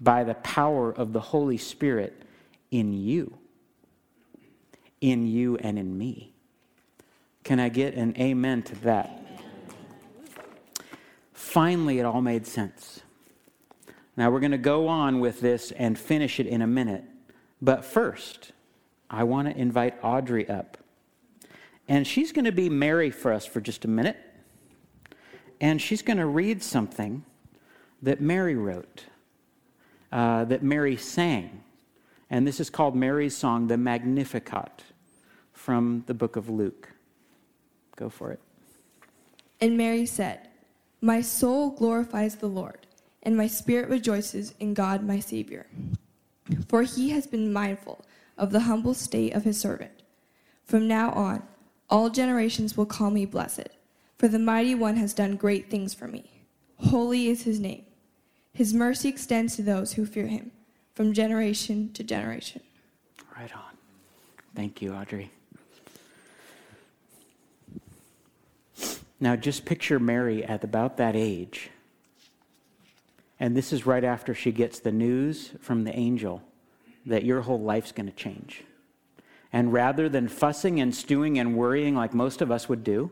by 0.00 0.24
the 0.24 0.34
power 0.34 0.90
of 0.90 1.12
the 1.12 1.20
Holy 1.20 1.58
Spirit 1.58 2.22
in 2.72 2.92
you, 2.92 3.38
in 5.00 5.28
you 5.28 5.56
and 5.58 5.78
in 5.78 5.96
me. 5.96 6.34
Can 7.44 7.60
I 7.60 7.68
get 7.68 7.94
an 7.94 8.16
amen 8.18 8.64
to 8.64 8.74
that? 8.80 9.24
Finally, 11.32 12.00
it 12.00 12.04
all 12.04 12.20
made 12.20 12.48
sense. 12.48 13.02
Now, 14.20 14.30
we're 14.30 14.40
going 14.40 14.52
to 14.52 14.58
go 14.58 14.86
on 14.86 15.20
with 15.20 15.40
this 15.40 15.72
and 15.72 15.98
finish 15.98 16.40
it 16.40 16.46
in 16.46 16.60
a 16.60 16.66
minute. 16.66 17.04
But 17.62 17.86
first, 17.86 18.52
I 19.08 19.24
want 19.24 19.48
to 19.48 19.58
invite 19.58 19.94
Audrey 20.02 20.46
up. 20.46 20.76
And 21.88 22.06
she's 22.06 22.30
going 22.30 22.44
to 22.44 22.52
be 22.52 22.68
Mary 22.68 23.10
for 23.10 23.32
us 23.32 23.46
for 23.46 23.62
just 23.62 23.86
a 23.86 23.88
minute. 23.88 24.18
And 25.58 25.80
she's 25.80 26.02
going 26.02 26.18
to 26.18 26.26
read 26.26 26.62
something 26.62 27.24
that 28.02 28.20
Mary 28.20 28.56
wrote, 28.56 29.06
uh, 30.12 30.44
that 30.44 30.62
Mary 30.62 30.98
sang. 30.98 31.62
And 32.28 32.46
this 32.46 32.60
is 32.60 32.68
called 32.68 32.94
Mary's 32.94 33.34
song, 33.34 33.68
the 33.68 33.78
Magnificat, 33.78 34.82
from 35.54 36.04
the 36.06 36.12
book 36.12 36.36
of 36.36 36.50
Luke. 36.50 36.90
Go 37.96 38.10
for 38.10 38.32
it. 38.32 38.40
And 39.62 39.78
Mary 39.78 40.04
said, 40.04 40.46
My 41.00 41.22
soul 41.22 41.70
glorifies 41.70 42.36
the 42.36 42.48
Lord, 42.48 42.86
and 43.22 43.36
my 43.36 43.46
spirit 43.46 43.88
rejoices 43.88 44.54
in 44.60 44.74
God 44.74 45.02
my 45.02 45.20
Savior. 45.20 45.66
For 46.68 46.82
he 46.82 47.10
has 47.10 47.26
been 47.26 47.52
mindful 47.52 48.04
of 48.38 48.50
the 48.50 48.60
humble 48.60 48.94
state 48.94 49.34
of 49.34 49.44
his 49.44 49.60
servant. 49.60 50.02
From 50.64 50.88
now 50.88 51.10
on, 51.12 51.42
all 51.88 52.08
generations 52.10 52.76
will 52.76 52.86
call 52.86 53.10
me 53.10 53.26
blessed, 53.26 53.68
for 54.16 54.28
the 54.28 54.38
mighty 54.38 54.74
one 54.74 54.96
has 54.96 55.12
done 55.12 55.36
great 55.36 55.68
things 55.70 55.92
for 55.92 56.08
me. 56.08 56.44
Holy 56.78 57.28
is 57.28 57.42
his 57.42 57.60
name. 57.60 57.84
His 58.52 58.72
mercy 58.72 59.08
extends 59.08 59.56
to 59.56 59.62
those 59.62 59.92
who 59.92 60.06
fear 60.06 60.26
him 60.26 60.52
from 60.94 61.12
generation 61.12 61.92
to 61.92 62.02
generation. 62.02 62.62
Right 63.36 63.54
on. 63.54 63.76
Thank 64.54 64.82
you, 64.82 64.92
Audrey. 64.94 65.30
Now, 69.18 69.36
just 69.36 69.66
picture 69.66 69.98
Mary 69.98 70.44
at 70.44 70.64
about 70.64 70.96
that 70.96 71.14
age. 71.14 71.70
And 73.40 73.56
this 73.56 73.72
is 73.72 73.86
right 73.86 74.04
after 74.04 74.34
she 74.34 74.52
gets 74.52 74.78
the 74.80 74.92
news 74.92 75.52
from 75.60 75.84
the 75.84 75.98
angel 75.98 76.42
that 77.06 77.24
your 77.24 77.40
whole 77.40 77.60
life's 77.60 77.90
going 77.90 78.06
to 78.06 78.12
change. 78.12 78.62
And 79.52 79.72
rather 79.72 80.08
than 80.08 80.28
fussing 80.28 80.80
and 80.80 80.94
stewing 80.94 81.38
and 81.38 81.56
worrying 81.56 81.96
like 81.96 82.14
most 82.14 82.42
of 82.42 82.52
us 82.52 82.68
would 82.68 82.84
do, 82.84 83.10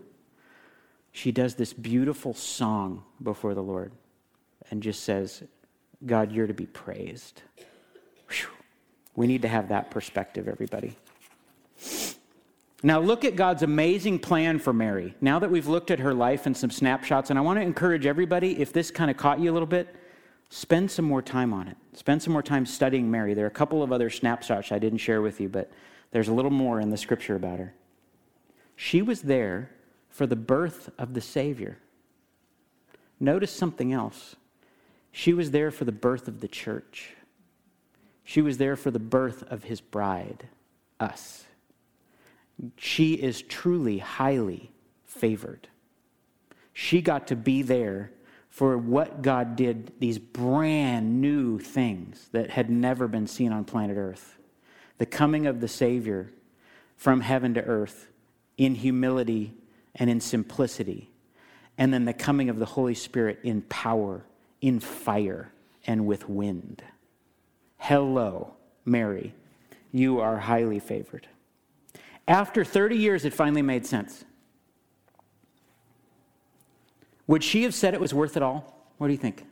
she 1.11 1.33
does 1.33 1.55
this 1.55 1.73
beautiful 1.73 2.35
song 2.35 3.03
before 3.23 3.55
the 3.55 3.63
Lord 3.63 3.91
and 4.71 4.83
just 4.83 5.03
says, 5.03 5.43
God, 6.05 6.31
you're 6.31 6.47
to 6.47 6.55
be 6.55 6.67
praised. 6.67 7.43
Whew. 8.29 8.49
We 9.17 9.27
need 9.27 9.43
to 9.43 9.49
have 9.49 9.71
that 9.71 9.91
perspective, 9.91 10.47
everybody. 10.47 10.97
Now, 12.85 13.01
look 13.01 13.25
at 13.25 13.35
God's 13.35 13.65
amazing 13.65 14.21
plan 14.21 14.61
for 14.61 14.73
Mary. 14.73 15.15
Now 15.21 15.41
that 15.41 15.51
we've 15.51 15.67
looked 15.67 15.91
at 15.91 15.99
her 15.99 16.15
life 16.15 16.47
and 16.47 16.57
some 16.57 16.71
snapshots, 16.71 17.31
and 17.31 17.39
I 17.39 17.43
want 17.43 17.59
to 17.59 17.63
encourage 17.63 18.07
everybody, 18.07 18.61
if 18.61 18.73
this 18.73 18.93
kind 18.93 19.11
of 19.11 19.17
caught 19.17 19.41
you 19.41 19.51
a 19.51 19.55
little 19.55 19.67
bit, 19.67 19.93
spend 20.51 20.91
some 20.91 21.05
more 21.05 21.23
time 21.23 21.53
on 21.53 21.69
it. 21.69 21.77
Spend 21.93 22.23
some 22.23 22.33
more 22.33 22.43
time 22.43 22.65
studying 22.67 23.11
Mary. 23.11 23.35
There 23.35 23.45
are 23.45 23.49
a 23.49 23.51
couple 23.51 23.83
of 23.83 23.93
other 23.93 24.11
snapshots 24.11 24.73
I 24.73 24.79
didn't 24.79 24.99
share 24.99 25.21
with 25.21 25.41
you, 25.41 25.49
but 25.49 25.71
there's 26.11 26.29
a 26.29 26.33
little 26.33 26.51
more 26.51 26.81
in 26.81 26.91
the 26.91 26.97
scripture 26.97 27.37
about 27.37 27.59
her. 27.59 27.75
She 28.77 29.03
was 29.03 29.23
there 29.23 29.71
for 30.09 30.27
the 30.27 30.37
birth 30.37 30.91
of 30.99 31.15
the 31.15 31.21
Savior. 31.21 31.79
Notice 33.21 33.53
something 33.53 33.93
else. 33.93 34.37
She 35.11 35.33
was 35.33 35.51
there 35.51 35.71
for 35.71 35.85
the 35.85 35.93
birth 35.93 36.29
of 36.29 36.41
the 36.41 36.49
church. 36.49 37.15
She 38.25 38.41
was 38.41 38.59
there 38.59 38.77
for 38.77 38.91
the 38.91 38.99
birth 38.99 39.43
of 39.45 39.65
his 39.65 39.81
bride, 39.81 40.49
us. 41.01 41.45
She 42.77 43.15
is 43.15 43.43
truly 43.43 43.99
highly 43.99 44.71
favored. 45.05 45.69
She 46.73 47.01
got 47.01 47.27
to 47.29 47.37
be 47.37 47.63
there 47.63 48.13
for 48.59 48.77
what 48.77 49.23
God 49.23 49.55
did, 49.55 49.93
these 50.01 50.19
brand 50.19 51.21
new 51.21 51.61
things 51.61 52.29
that 52.33 52.51
had 52.51 52.69
never 52.69 53.07
been 53.07 53.29
seen 53.29 53.53
on 53.53 53.65
planet 53.65 53.97
Earth 53.97 54.37
the 54.99 55.07
coming 55.07 55.47
of 55.47 55.61
the 55.61 55.69
Savior 55.69 56.33
from 56.97 57.21
heaven 57.21 57.55
to 57.55 57.63
earth 57.63 58.09
in 58.57 58.75
humility 58.75 59.55
and 59.95 60.11
in 60.11 60.21
simplicity, 60.21 61.09
and 61.79 61.95
then 61.95 62.05
the 62.05 62.13
coming 62.13 62.49
of 62.49 62.59
the 62.59 62.65
Holy 62.65 62.97
Spirit 62.97 63.39
in 63.45 63.63
power, 63.63 64.25
in 64.61 64.81
fire, 64.81 65.53
and 65.87 66.05
with 66.05 66.29
wind. 66.29 66.83
Hello, 67.77 68.55
Mary, 68.85 69.35
you 69.93 70.19
are 70.19 70.37
highly 70.37 70.81
favored. 70.81 71.29
After 72.27 72.65
30 72.65 72.97
years, 72.97 73.25
it 73.25 73.33
finally 73.33 73.63
made 73.63 73.87
sense. 73.87 74.25
Would 77.29 77.45
she 77.45 77.63
have 77.63 77.75
said 77.75 77.95
it 77.95 78.01
was 78.01 78.13
worth 78.13 78.37
it 78.37 78.43
all? 78.43 78.75
What 78.97 79.07
do 79.07 79.13
you 79.13 79.19
think? 79.19 79.45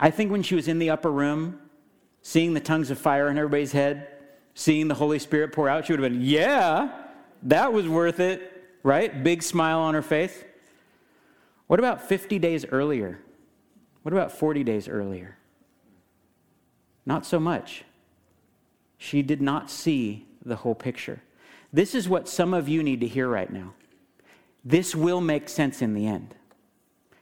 I 0.00 0.10
think 0.10 0.32
when 0.32 0.42
she 0.42 0.56
was 0.56 0.66
in 0.66 0.80
the 0.80 0.90
upper 0.90 1.12
room 1.12 1.60
seeing 2.22 2.54
the 2.54 2.60
tongues 2.60 2.90
of 2.90 2.98
fire 2.98 3.28
in 3.28 3.38
everybody's 3.38 3.72
head, 3.72 4.08
seeing 4.54 4.88
the 4.88 4.94
Holy 4.94 5.18
Spirit 5.18 5.52
pour 5.52 5.68
out, 5.68 5.86
she 5.86 5.92
would 5.92 6.00
have 6.00 6.10
been, 6.10 6.20
yeah, 6.20 6.90
that 7.44 7.72
was 7.72 7.86
worth 7.86 8.18
it, 8.18 8.64
right? 8.82 9.22
Big 9.22 9.42
smile 9.42 9.78
on 9.78 9.94
her 9.94 10.02
face. 10.02 10.44
What 11.68 11.78
about 11.78 12.08
50 12.08 12.38
days 12.38 12.64
earlier? 12.66 13.20
What 14.02 14.12
about 14.12 14.32
40 14.32 14.64
days 14.64 14.88
earlier? 14.88 15.36
Not 17.04 17.24
so 17.24 17.38
much. 17.38 17.84
She 18.96 19.22
did 19.22 19.40
not 19.40 19.70
see 19.70 20.26
the 20.44 20.56
whole 20.56 20.74
picture. 20.74 21.22
This 21.72 21.94
is 21.94 22.08
what 22.08 22.28
some 22.28 22.54
of 22.54 22.68
you 22.68 22.82
need 22.82 23.00
to 23.00 23.06
hear 23.06 23.28
right 23.28 23.52
now. 23.52 23.74
This 24.64 24.94
will 24.94 25.20
make 25.20 25.48
sense 25.48 25.82
in 25.82 25.94
the 25.94 26.06
end. 26.06 26.34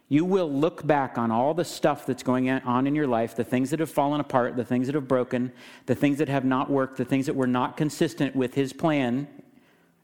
You 0.09 0.25
will 0.25 0.51
look 0.51 0.87
back 0.87 1.19
on 1.19 1.33
all 1.33 1.53
the 1.53 1.65
stuff 1.65 2.07
that's 2.07 2.23
going 2.23 2.49
on 2.49 2.87
in 2.87 2.95
your 2.95 3.09
life, 3.09 3.35
the 3.35 3.43
things 3.43 3.71
that 3.71 3.81
have 3.81 3.91
fallen 3.91 4.21
apart, 4.21 4.57
the 4.57 4.65
things 4.65 4.87
that 4.87 4.95
have 4.95 5.09
broken, 5.09 5.53
the 5.87 5.97
things 5.97 6.19
that 6.19 6.29
have 6.29 6.45
not 6.45 6.71
worked, 6.71 6.97
the 6.97 7.05
things 7.05 7.27
that 7.27 7.35
were 7.35 7.49
not 7.49 7.77
consistent 7.77 8.37
with 8.37 8.55
His 8.55 8.73
plan 8.73 9.27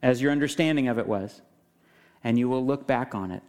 as 0.03 0.21
your 0.21 0.33
understanding 0.33 0.89
of 0.89 0.99
it 0.99 1.07
was. 1.07 1.41
And 2.25 2.39
you 2.39 2.49
will 2.49 2.65
look 2.65 2.87
back 2.87 3.15
on 3.15 3.31
it 3.31 3.43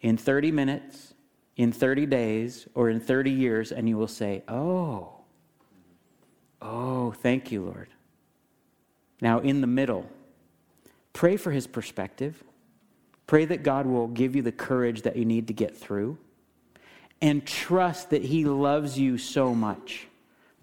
in 0.00 0.16
30 0.16 0.52
minutes, 0.52 1.14
in 1.56 1.72
30 1.72 2.06
days, 2.06 2.68
or 2.74 2.88
in 2.88 3.00
30 3.00 3.32
years, 3.32 3.72
and 3.72 3.88
you 3.88 3.96
will 3.96 4.08
say, 4.08 4.44
Oh, 4.46 5.12
oh, 6.62 7.12
thank 7.12 7.50
you, 7.50 7.64
Lord. 7.64 7.88
Now, 9.20 9.40
in 9.40 9.60
the 9.60 9.66
middle, 9.66 10.06
pray 11.12 11.36
for 11.36 11.50
his 11.50 11.66
perspective. 11.66 12.44
Pray 13.26 13.44
that 13.46 13.62
God 13.62 13.86
will 13.86 14.08
give 14.08 14.36
you 14.36 14.42
the 14.42 14.52
courage 14.52 15.02
that 15.02 15.16
you 15.16 15.24
need 15.24 15.46
to 15.48 15.52
get 15.52 15.76
through. 15.76 16.18
And 17.20 17.46
trust 17.46 18.10
that 18.10 18.22
he 18.22 18.44
loves 18.44 18.98
you 18.98 19.16
so 19.16 19.54
much 19.54 20.08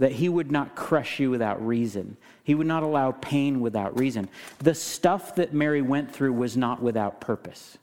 that 0.02 0.13
he 0.13 0.28
would 0.28 0.52
not 0.52 0.76
crush 0.76 1.19
you 1.19 1.30
without 1.30 1.63
reason. 1.65 2.17
He 2.43 2.56
would 2.56 2.65
not 2.65 2.82
allow 2.82 3.12
pain 3.12 3.62
without 3.62 4.00
reason. 4.00 4.30
The 4.58 4.74
stuff 4.74 5.36
that 5.36 5.54
Mary 5.54 5.84
went 5.84 6.12
through 6.12 6.34
was 6.34 6.58
not 6.58 6.82
without 6.82 7.21
purpose, 7.21 7.78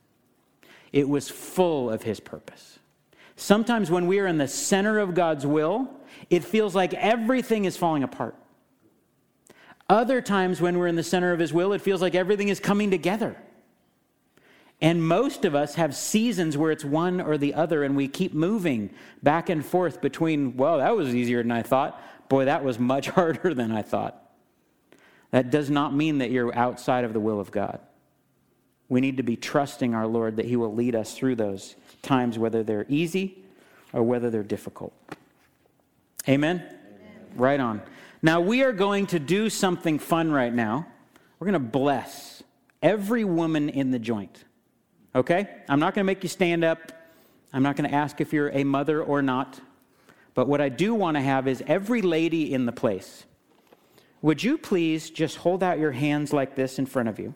it 0.92 1.08
was 1.08 1.30
full 1.30 1.90
of 1.90 2.02
his 2.02 2.18
purpose. 2.18 2.80
Sometimes 3.36 3.88
when 3.88 4.08
we 4.08 4.18
are 4.18 4.26
in 4.26 4.38
the 4.38 4.48
center 4.48 4.98
of 4.98 5.14
God's 5.14 5.46
will, 5.46 5.88
it 6.28 6.42
feels 6.42 6.74
like 6.74 6.92
everything 6.94 7.66
is 7.66 7.76
falling 7.76 8.02
apart. 8.02 8.34
Other 9.88 10.20
times 10.20 10.60
when 10.60 10.76
we're 10.76 10.88
in 10.88 10.96
the 10.96 11.04
center 11.04 11.32
of 11.32 11.38
his 11.38 11.52
will, 11.52 11.72
it 11.72 11.80
feels 11.80 12.02
like 12.02 12.16
everything 12.16 12.48
is 12.48 12.58
coming 12.58 12.90
together. 12.90 13.36
And 14.80 15.02
most 15.06 15.44
of 15.44 15.54
us 15.54 15.74
have 15.74 15.94
seasons 15.94 16.56
where 16.56 16.70
it's 16.70 16.84
one 16.84 17.20
or 17.20 17.36
the 17.36 17.54
other, 17.54 17.82
and 17.82 17.96
we 17.96 18.06
keep 18.06 18.32
moving 18.32 18.90
back 19.22 19.48
and 19.48 19.64
forth 19.64 20.00
between, 20.00 20.56
well, 20.56 20.78
that 20.78 20.96
was 20.96 21.14
easier 21.14 21.42
than 21.42 21.50
I 21.50 21.62
thought. 21.62 22.00
Boy, 22.28 22.44
that 22.44 22.62
was 22.62 22.78
much 22.78 23.08
harder 23.10 23.54
than 23.54 23.72
I 23.72 23.82
thought. 23.82 24.22
That 25.30 25.50
does 25.50 25.68
not 25.68 25.94
mean 25.94 26.18
that 26.18 26.30
you're 26.30 26.54
outside 26.56 27.04
of 27.04 27.12
the 27.12 27.20
will 27.20 27.40
of 27.40 27.50
God. 27.50 27.80
We 28.88 29.00
need 29.00 29.18
to 29.18 29.22
be 29.22 29.36
trusting 29.36 29.94
our 29.94 30.06
Lord 30.06 30.36
that 30.36 30.46
He 30.46 30.56
will 30.56 30.74
lead 30.74 30.94
us 30.94 31.14
through 31.14 31.36
those 31.36 31.76
times, 32.02 32.38
whether 32.38 32.62
they're 32.62 32.86
easy 32.88 33.42
or 33.92 34.02
whether 34.02 34.30
they're 34.30 34.42
difficult. 34.42 34.94
Amen? 36.28 36.56
Amen? 36.56 36.76
Right 37.34 37.60
on. 37.60 37.82
Now, 38.22 38.40
we 38.40 38.62
are 38.62 38.72
going 38.72 39.06
to 39.08 39.18
do 39.18 39.50
something 39.50 39.98
fun 39.98 40.32
right 40.32 40.52
now. 40.52 40.86
We're 41.38 41.46
going 41.46 41.62
to 41.62 41.68
bless 41.70 42.42
every 42.82 43.24
woman 43.24 43.68
in 43.68 43.90
the 43.90 43.98
joint. 43.98 44.44
Okay? 45.18 45.48
I'm 45.68 45.80
not 45.80 45.94
going 45.94 46.04
to 46.04 46.06
make 46.06 46.22
you 46.22 46.28
stand 46.28 46.64
up. 46.64 46.92
I'm 47.52 47.62
not 47.62 47.76
going 47.76 47.90
to 47.90 47.94
ask 47.94 48.20
if 48.20 48.32
you're 48.32 48.50
a 48.50 48.62
mother 48.62 49.02
or 49.02 49.20
not. 49.20 49.60
But 50.34 50.46
what 50.46 50.60
I 50.60 50.68
do 50.68 50.94
want 50.94 51.16
to 51.16 51.20
have 51.20 51.48
is 51.48 51.62
every 51.66 52.02
lady 52.02 52.54
in 52.54 52.66
the 52.66 52.72
place. 52.72 53.24
Would 54.22 54.44
you 54.44 54.56
please 54.56 55.10
just 55.10 55.38
hold 55.38 55.62
out 55.62 55.80
your 55.80 55.90
hands 55.90 56.32
like 56.32 56.54
this 56.54 56.78
in 56.78 56.86
front 56.86 57.08
of 57.08 57.18
you? 57.18 57.34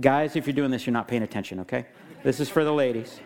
Guys, 0.00 0.34
if 0.34 0.46
you're 0.46 0.54
doing 0.54 0.72
this, 0.72 0.86
you're 0.86 0.92
not 0.92 1.06
paying 1.06 1.22
attention, 1.22 1.60
okay? 1.60 1.86
This 2.24 2.40
is 2.40 2.48
for 2.48 2.64
the 2.64 2.72
ladies. 2.72 3.20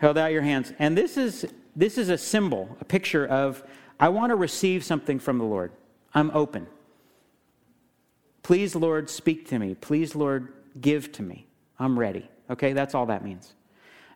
Hold 0.00 0.18
out 0.18 0.32
your 0.32 0.42
hands. 0.42 0.72
And 0.78 0.98
this 0.98 1.16
is 1.16 1.46
this 1.76 1.96
is 1.96 2.08
a 2.08 2.18
symbol, 2.18 2.76
a 2.80 2.84
picture 2.84 3.24
of 3.26 3.62
I 4.00 4.08
want 4.08 4.30
to 4.30 4.36
receive 4.36 4.84
something 4.84 5.20
from 5.20 5.38
the 5.38 5.44
Lord. 5.44 5.70
I'm 6.12 6.30
open. 6.32 6.66
Please, 8.42 8.74
Lord, 8.74 9.08
speak 9.08 9.48
to 9.50 9.58
me. 9.58 9.76
Please, 9.76 10.16
Lord, 10.16 10.52
give 10.80 11.12
to 11.12 11.22
me. 11.22 11.46
I'm 11.80 11.98
ready. 11.98 12.28
Okay, 12.50 12.74
that's 12.74 12.94
all 12.94 13.06
that 13.06 13.24
means. 13.24 13.54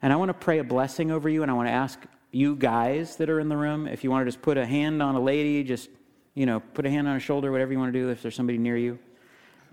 And 0.03 0.12
I 0.12 0.16
want 0.16 0.29
to 0.29 0.35
pray 0.35 0.59
a 0.59 0.64
blessing 0.64 1.11
over 1.11 1.31
you, 1.31 1.42
and 1.42 1.50
I 1.50 1.55
want 1.55 1.66
to 1.66 1.72
ask 1.72 1.98
you 2.31 2.57
guys 2.57 3.16
that 3.16 3.31
are 3.31 3.40
in 3.40 3.48
the 3.48 3.57
room 3.57 3.88
if 3.88 4.05
you 4.05 4.11
want 4.11 4.27
to 4.27 4.31
just 4.31 4.42
put 4.42 4.59
a 4.59 4.66
hand 4.66 5.03
on 5.03 5.14
a 5.14 5.20
lady, 5.20 5.64
just, 5.64 5.88
you 6.35 6.44
know, 6.44 6.61
put 6.61 6.85
a 6.85 6.90
hand 6.90 7.09
on 7.09 7.16
a 7.16 7.20
shoulder, 7.20 7.50
whatever 7.50 7.72
you 7.72 7.79
want 7.79 7.92
to 7.92 7.98
do 7.98 8.11
if 8.11 8.20
there's 8.20 8.35
somebody 8.35 8.59
near 8.59 8.77
you, 8.77 8.98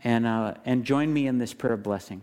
and, 0.06 0.26
uh, 0.26 0.54
and 0.64 0.86
join 0.86 1.12
me 1.12 1.28
in 1.28 1.38
this 1.38 1.54
prayer 1.54 1.74
of 1.74 1.84
blessing. 1.84 2.22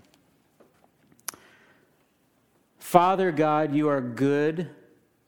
Father 2.79 3.31
God, 3.31 3.75
you 3.75 3.89
are 3.89 4.01
good, 4.01 4.71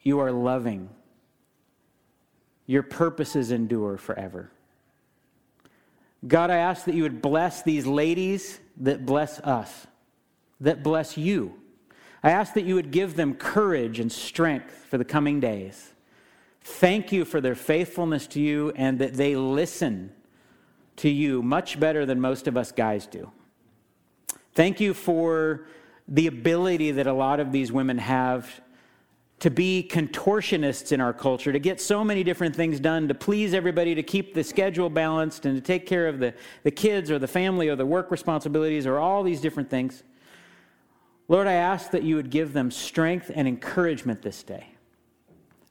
you 0.00 0.20
are 0.20 0.32
loving, 0.32 0.88
your 2.66 2.82
purposes 2.82 3.50
endure 3.50 3.98
forever. 3.98 4.50
God, 6.26 6.50
I 6.50 6.56
ask 6.56 6.86
that 6.86 6.94
you 6.94 7.02
would 7.02 7.20
bless 7.20 7.62
these 7.62 7.86
ladies 7.86 8.58
that 8.78 9.04
bless 9.04 9.38
us 9.40 9.86
that 10.60 10.82
bless 10.82 11.16
you. 11.16 11.54
I 12.22 12.30
ask 12.30 12.54
that 12.54 12.64
you 12.64 12.74
would 12.74 12.90
give 12.90 13.16
them 13.16 13.34
courage 13.34 13.98
and 13.98 14.12
strength 14.12 14.86
for 14.88 14.98
the 14.98 15.04
coming 15.04 15.40
days. 15.40 15.92
Thank 16.62 17.12
you 17.12 17.24
for 17.24 17.40
their 17.40 17.54
faithfulness 17.54 18.26
to 18.28 18.40
you 18.40 18.72
and 18.76 18.98
that 18.98 19.14
they 19.14 19.36
listen 19.36 20.12
to 20.96 21.08
you 21.08 21.42
much 21.42 21.80
better 21.80 22.04
than 22.04 22.20
most 22.20 22.46
of 22.46 22.56
us 22.56 22.72
guys 22.72 23.06
do. 23.06 23.30
Thank 24.52 24.80
you 24.80 24.92
for 24.92 25.66
the 26.06 26.26
ability 26.26 26.90
that 26.90 27.06
a 27.06 27.12
lot 27.12 27.40
of 27.40 27.52
these 27.52 27.72
women 27.72 27.96
have 27.98 28.60
to 29.38 29.48
be 29.48 29.88
contortionists 29.90 30.92
in 30.92 31.00
our 31.00 31.14
culture, 31.14 31.50
to 31.50 31.58
get 31.58 31.80
so 31.80 32.04
many 32.04 32.22
different 32.22 32.54
things 32.54 32.78
done, 32.78 33.08
to 33.08 33.14
please 33.14 33.54
everybody, 33.54 33.94
to 33.94 34.02
keep 34.02 34.34
the 34.34 34.44
schedule 34.44 34.90
balanced, 34.90 35.46
and 35.46 35.56
to 35.56 35.62
take 35.62 35.86
care 35.86 36.06
of 36.06 36.18
the, 36.18 36.34
the 36.62 36.70
kids 36.70 37.10
or 37.10 37.18
the 37.18 37.26
family 37.26 37.68
or 37.68 37.76
the 37.76 37.86
work 37.86 38.10
responsibilities 38.10 38.84
or 38.86 38.98
all 38.98 39.22
these 39.22 39.40
different 39.40 39.70
things. 39.70 40.02
Lord, 41.30 41.46
I 41.46 41.52
ask 41.52 41.92
that 41.92 42.02
you 42.02 42.16
would 42.16 42.28
give 42.28 42.52
them 42.52 42.72
strength 42.72 43.30
and 43.32 43.46
encouragement 43.46 44.20
this 44.20 44.42
day. 44.42 44.66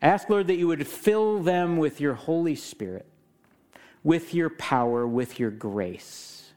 ask, 0.02 0.30
Lord, 0.30 0.48
that 0.48 0.56
you 0.56 0.68
would 0.68 0.88
fill 0.88 1.40
them 1.40 1.76
with 1.76 2.00
your 2.00 2.14
Holy 2.14 2.56
Spirit, 2.56 3.06
with 4.02 4.34
your 4.34 4.50
power, 4.52 5.06
with 5.06 5.38
your 5.38 5.52
grace. 5.52 6.54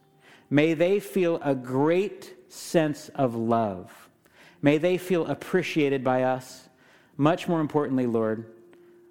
May 0.49 0.75
they 0.75 1.01
feel 1.01 1.41
a 1.43 1.53
great 1.53 2.37
sense 2.49 3.09
of 3.17 3.35
love. 3.35 4.09
May 4.63 4.79
they 4.79 4.99
feel 4.99 5.27
appreciated 5.27 6.05
by 6.05 6.23
us. 6.23 6.69
Much 7.17 7.49
more 7.49 7.61
importantly, 7.61 8.07
Lord, 8.07 8.53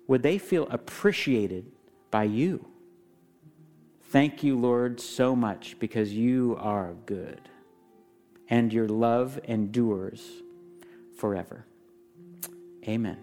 would 0.08 0.24
they 0.24 0.38
feel 0.38 0.70
appreciated 0.70 1.70
by 2.12 2.24
you? 2.24 2.66
Thank 4.04 4.42
you, 4.42 4.58
Lord, 4.58 5.02
so 5.02 5.36
much 5.36 5.78
because 5.80 6.14
you 6.14 6.56
are 6.62 6.94
good 7.06 7.42
and 8.52 8.72
your 8.74 8.88
love 8.88 9.40
endures 9.46 10.44
forever. 11.16 11.66
Amen. 12.88 13.18